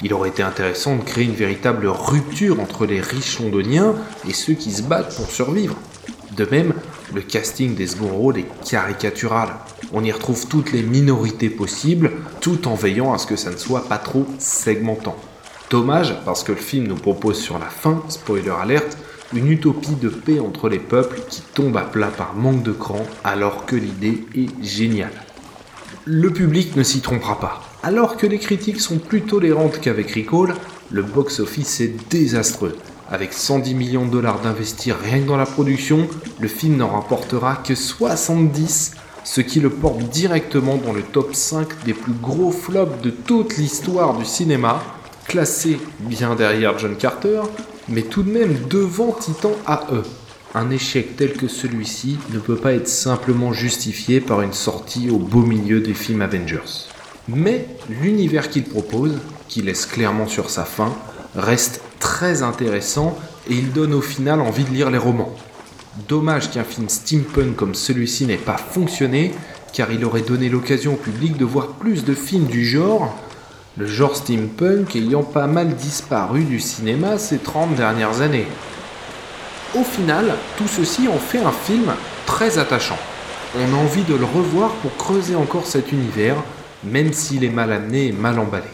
Il 0.01 0.11
aurait 0.15 0.29
été 0.29 0.41
intéressant 0.41 0.95
de 0.95 1.03
créer 1.03 1.25
une 1.25 1.35
véritable 1.35 1.87
rupture 1.87 2.59
entre 2.59 2.87
les 2.87 3.01
riches 3.01 3.39
londoniens 3.39 3.93
et 4.27 4.33
ceux 4.33 4.53
qui 4.53 4.71
se 4.71 4.81
battent 4.81 5.15
pour 5.15 5.29
survivre. 5.29 5.75
De 6.35 6.45
même, 6.49 6.73
le 7.13 7.21
casting 7.21 7.75
des 7.75 7.87
second 7.87 8.07
rôles 8.07 8.39
est 8.39 8.69
caricatural. 8.69 9.49
On 9.93 10.03
y 10.03 10.11
retrouve 10.11 10.47
toutes 10.47 10.71
les 10.71 10.83
minorités 10.83 11.49
possibles, 11.49 12.11
tout 12.41 12.67
en 12.67 12.75
veillant 12.75 13.13
à 13.13 13.17
ce 13.17 13.27
que 13.27 13.35
ça 13.35 13.51
ne 13.51 13.57
soit 13.57 13.87
pas 13.87 13.97
trop 13.97 14.25
segmentant. 14.39 15.15
Dommage, 15.69 16.15
parce 16.25 16.43
que 16.43 16.51
le 16.51 16.57
film 16.57 16.87
nous 16.87 16.95
propose 16.95 17.39
sur 17.39 17.59
la 17.59 17.67
fin, 17.67 18.03
spoiler 18.09 18.51
alerte, 18.61 18.97
une 19.33 19.51
utopie 19.51 19.95
de 19.95 20.09
paix 20.09 20.39
entre 20.39 20.69
les 20.69 20.79
peuples 20.79 21.19
qui 21.29 21.41
tombe 21.41 21.75
à 21.75 21.81
plat 21.81 22.07
par 22.07 22.35
manque 22.35 22.63
de 22.63 22.71
cran, 22.71 23.05
alors 23.23 23.65
que 23.65 23.75
l'idée 23.75 24.23
est 24.35 24.63
géniale. 24.63 25.11
Le 26.05 26.31
public 26.31 26.75
ne 26.77 26.83
s'y 26.83 27.01
trompera 27.01 27.39
pas. 27.39 27.61
Alors 27.83 28.15
que 28.17 28.27
les 28.27 28.39
critiques 28.39 28.79
sont 28.79 28.97
plus 28.97 29.21
tolérantes 29.21 29.79
qu'avec 29.81 30.11
Recall, 30.11 30.55
le 30.89 31.03
box-office 31.03 31.81
est 31.81 32.09
désastreux. 32.09 32.75
Avec 33.09 33.31
110 33.31 33.73
millions 33.73 34.05
de 34.05 34.11
dollars 34.11 34.41
d'investir 34.41 34.97
rien 35.01 35.21
que 35.21 35.27
dans 35.27 35.37
la 35.37 35.45
production, 35.45 36.09
le 36.41 36.47
film 36.49 36.75
n'en 36.75 36.89
rapportera 36.89 37.55
que 37.55 37.73
70, 37.73 38.95
ce 39.23 39.39
qui 39.39 39.61
le 39.61 39.69
porte 39.69 39.99
directement 40.09 40.75
dans 40.75 40.91
le 40.91 41.03
top 41.03 41.33
5 41.33 41.85
des 41.85 41.93
plus 41.93 42.11
gros 42.11 42.51
flops 42.51 43.01
de 43.01 43.09
toute 43.09 43.55
l'histoire 43.57 44.17
du 44.17 44.25
cinéma, 44.25 44.83
classé 45.25 45.79
bien 46.01 46.35
derrière 46.35 46.77
John 46.77 46.97
Carter, 46.97 47.43
mais 47.87 48.01
tout 48.01 48.23
de 48.23 48.31
même 48.31 48.57
devant 48.69 49.13
Titan 49.13 49.53
AE. 49.65 50.03
Un 50.53 50.69
échec 50.69 51.15
tel 51.15 51.31
que 51.31 51.47
celui-ci 51.47 52.17
ne 52.33 52.39
peut 52.39 52.57
pas 52.57 52.73
être 52.73 52.89
simplement 52.89 53.53
justifié 53.53 54.19
par 54.19 54.41
une 54.41 54.53
sortie 54.53 55.09
au 55.09 55.17
beau 55.17 55.43
milieu 55.43 55.79
des 55.79 55.93
films 55.93 56.21
Avengers. 56.21 56.89
Mais 57.29 57.67
l'univers 57.89 58.49
qu'il 58.49 58.63
propose, 58.65 59.13
qui 59.47 59.61
laisse 59.61 59.85
clairement 59.85 60.27
sur 60.27 60.49
sa 60.49 60.65
fin, 60.65 60.93
reste 61.35 61.81
très 62.07 62.41
intéressant 62.41 63.17
et 63.49 63.53
il 63.53 63.73
donne 63.73 63.93
au 63.93 63.99
final 63.99 64.39
envie 64.39 64.63
de 64.63 64.69
lire 64.69 64.89
les 64.89 64.97
romans. 64.97 65.35
Dommage 66.07 66.49
qu'un 66.49 66.63
film 66.63 66.87
steampunk 66.87 67.57
comme 67.57 67.75
celui-ci 67.75 68.25
n'ait 68.25 68.37
pas 68.37 68.55
fonctionné, 68.55 69.33
car 69.73 69.91
il 69.91 70.05
aurait 70.05 70.21
donné 70.21 70.47
l'occasion 70.47 70.93
au 70.93 70.95
public 70.95 71.35
de 71.35 71.43
voir 71.43 71.67
plus 71.67 72.05
de 72.05 72.13
films 72.13 72.45
du 72.45 72.65
genre, 72.65 73.13
le 73.75 73.85
genre 73.85 74.15
steampunk 74.15 74.95
ayant 74.95 75.21
pas 75.21 75.47
mal 75.47 75.75
disparu 75.75 76.45
du 76.45 76.61
cinéma 76.61 77.17
ces 77.17 77.39
30 77.39 77.75
dernières 77.75 78.21
années. 78.21 78.47
Au 79.75 79.83
final, 79.83 80.33
tout 80.57 80.67
ceci 80.69 81.09
en 81.09 81.19
fait 81.19 81.39
un 81.39 81.51
film 81.51 81.91
très 82.25 82.57
attachant. 82.57 82.97
On 83.53 83.73
a 83.73 83.77
envie 83.77 84.03
de 84.03 84.15
le 84.15 84.25
revoir 84.25 84.71
pour 84.75 84.95
creuser 84.95 85.35
encore 85.35 85.65
cet 85.65 85.91
univers, 85.91 86.37
même 86.85 87.11
s'il 87.11 87.43
est 87.43 87.49
mal 87.49 87.73
amené 87.73 88.07
et 88.07 88.11
mal 88.13 88.39
emballé. 88.39 88.69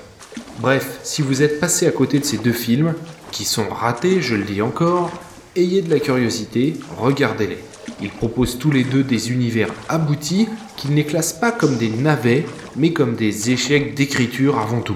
Bref, 0.60 1.00
si 1.02 1.24
vous 1.24 1.42
êtes 1.42 1.60
passé 1.60 1.88
à 1.88 1.92
côté 1.92 2.20
de 2.20 2.26
ces 2.26 2.38
deux 2.38 2.54
films, 2.54 2.94
qui 3.34 3.44
sont 3.46 3.68
ratés, 3.68 4.22
je 4.22 4.36
le 4.36 4.44
dis 4.44 4.62
encore, 4.62 5.12
ayez 5.56 5.82
de 5.82 5.90
la 5.90 6.00
curiosité, 6.00 6.76
regardez-les. 6.98 7.58
Ils 8.02 8.12
proposent 8.12 8.60
tous 8.60 8.72
les 8.72 8.84
deux 8.84 9.04
des 9.04 9.32
univers 9.32 9.70
aboutis 9.90 10.48
qu'ils 10.78 10.94
ne 10.94 11.02
classent 11.02 11.34
pas 11.34 11.52
comme 11.52 11.76
des 11.78 11.90
navets, 11.90 12.46
mais 12.76 12.94
comme 12.94 13.16
des 13.16 13.50
échecs 13.50 13.96
d'écriture 13.96 14.60
avant 14.60 14.82
tout. 14.82 14.96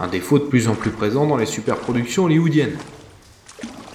Un 0.00 0.08
défaut 0.08 0.38
de 0.38 0.44
plus 0.44 0.68
en 0.68 0.74
plus 0.74 0.90
présent 0.90 1.26
dans 1.26 1.36
les 1.36 1.46
superproductions 1.46 2.24
hollywoodiennes. 2.24 2.76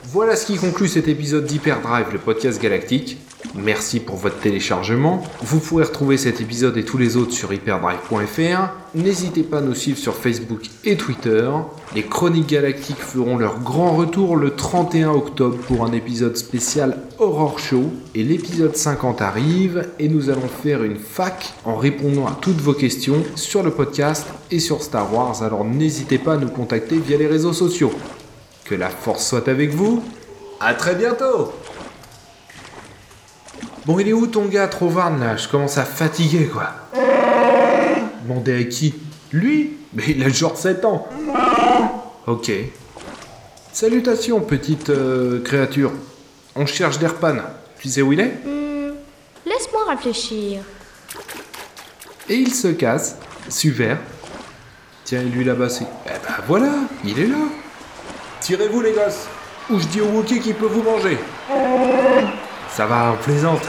Voilà 0.05 0.35
ce 0.35 0.45
qui 0.45 0.57
conclut 0.57 0.87
cet 0.87 1.07
épisode 1.07 1.45
d'Hyperdrive, 1.45 2.07
le 2.13 2.19
podcast 2.19 2.61
galactique. 2.61 3.17
Merci 3.55 3.99
pour 3.99 4.15
votre 4.15 4.39
téléchargement. 4.39 5.23
Vous 5.41 5.59
pourrez 5.59 5.83
retrouver 5.83 6.17
cet 6.17 6.41
épisode 6.41 6.77
et 6.77 6.85
tous 6.85 6.97
les 6.97 7.17
autres 7.17 7.33
sur 7.33 7.51
hyperdrive.fr. 7.51 8.69
N'hésitez 8.95 9.43
pas 9.43 9.57
à 9.57 9.61
nous 9.61 9.75
suivre 9.75 9.97
sur 9.97 10.15
Facebook 10.15 10.61
et 10.83 10.95
Twitter. 10.95 11.49
Les 11.95 12.03
Chroniques 12.03 12.47
Galactiques 12.47 13.01
feront 13.01 13.37
leur 13.37 13.59
grand 13.59 13.93
retour 13.95 14.35
le 14.35 14.55
31 14.55 15.11
octobre 15.11 15.57
pour 15.57 15.85
un 15.85 15.91
épisode 15.91 16.37
spécial 16.37 16.97
Horror 17.19 17.59
Show. 17.59 17.91
Et 18.15 18.23
l'épisode 18.23 18.75
50 18.75 19.21
arrive 19.21 19.87
et 19.99 20.07
nous 20.07 20.29
allons 20.29 20.47
faire 20.63 20.83
une 20.83 20.97
fac 20.97 21.53
en 21.65 21.75
répondant 21.75 22.27
à 22.27 22.37
toutes 22.41 22.61
vos 22.61 22.73
questions 22.73 23.23
sur 23.35 23.63
le 23.63 23.71
podcast 23.71 24.27
et 24.49 24.59
sur 24.59 24.81
Star 24.81 25.13
Wars. 25.13 25.43
Alors 25.43 25.65
n'hésitez 25.65 26.17
pas 26.17 26.33
à 26.33 26.37
nous 26.37 26.49
contacter 26.49 26.97
via 26.97 27.17
les 27.17 27.27
réseaux 27.27 27.53
sociaux. 27.53 27.91
Que 28.65 28.75
la 28.75 28.89
force 28.89 29.27
soit 29.27 29.47
avec 29.47 29.71
vous. 29.71 30.03
À 30.59 30.73
très 30.73 30.95
bientôt 30.95 31.51
Bon, 33.85 33.97
il 33.99 34.07
est 34.07 34.13
où 34.13 34.27
ton 34.27 34.45
gars, 34.45 34.67
Trovarne, 34.67 35.19
là? 35.19 35.37
Je 35.37 35.47
commence 35.47 35.77
à 35.77 35.83
fatiguer, 35.85 36.45
quoi. 36.47 36.69
Demandez 38.23 38.61
à 38.61 38.63
qui? 38.65 38.93
Lui? 39.31 39.77
Mais 39.93 40.03
il 40.09 40.23
a 40.23 40.29
genre 40.29 40.55
7 40.55 40.85
ans. 40.85 41.07
Ok. 42.27 42.51
Salutations, 43.73 44.39
petite 44.41 44.89
euh, 44.89 45.41
créature. 45.43 45.91
On 46.55 46.65
cherche 46.65 46.99
Derpan. 46.99 47.37
Tu 47.79 47.89
sais 47.89 48.01
où 48.01 48.13
il 48.13 48.19
est? 48.19 48.33
Hmm, 48.45 48.93
Laisse-moi 49.45 49.81
réfléchir. 49.89 50.61
Et 52.29 52.35
il 52.35 52.53
se 52.53 52.67
casse. 52.67 53.17
Super. 53.49 53.97
Tiens, 55.03 55.21
et 55.21 55.25
lui 55.25 55.43
là-bas, 55.43 55.69
c'est... 55.69 55.85
Eh 56.05 56.09
ben 56.09 56.35
voilà, 56.47 56.69
il 57.03 57.19
est 57.19 57.27
là. 57.27 57.37
Tirez-vous, 58.41 58.81
les 58.81 58.91
gosses. 58.91 59.27
Ou 59.69 59.79
je 59.79 59.87
dis 59.87 60.01
au 60.01 60.05
Wookie 60.05 60.39
qu'il 60.39 60.53
peut 60.55 60.67
vous 60.67 60.83
manger. 60.83 61.17
Ça 62.75 62.85
va, 62.85 63.13
on 63.13 63.17
plaisante. 63.23 63.63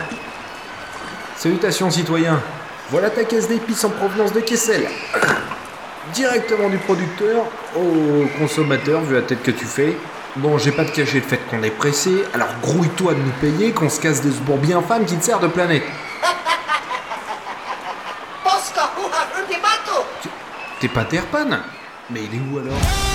Salutations, 1.36 1.90
citoyens. 1.90 2.40
Voilà 2.90 3.10
ta 3.10 3.24
caisse 3.24 3.48
d'épices 3.48 3.84
en 3.84 3.90
provenance 3.90 4.32
de 4.32 4.40
Kessel. 4.40 4.86
Directement 6.14 6.68
du 6.68 6.78
producteur 6.78 7.44
au 7.76 8.26
consommateur, 8.38 9.00
vu 9.00 9.14
la 9.14 9.22
tête 9.22 9.42
que 9.42 9.50
tu 9.50 9.64
fais. 9.64 9.96
Bon, 10.36 10.56
j'ai 10.56 10.72
pas 10.72 10.84
de 10.84 10.90
cacher 10.90 11.20
le 11.20 11.26
fait 11.26 11.40
qu'on 11.50 11.62
est 11.62 11.70
pressé, 11.70 12.24
alors 12.32 12.48
grouille-toi 12.62 13.14
de 13.14 13.18
nous 13.18 13.32
payer, 13.40 13.72
qu'on 13.72 13.88
se 13.90 14.00
casse 14.00 14.22
de 14.22 14.30
ce 14.30 14.38
bourg 14.38 14.58
bien 14.58 14.80
femme 14.82 15.04
qui 15.04 15.16
te 15.16 15.24
sert 15.24 15.40
de 15.40 15.48
planète. 15.48 15.82
T'es 20.80 20.88
pas 20.88 21.04
Terpan 21.04 21.60
Mais 22.10 22.20
il 22.24 22.34
est 22.34 22.42
où 22.50 22.58
alors? 22.58 23.11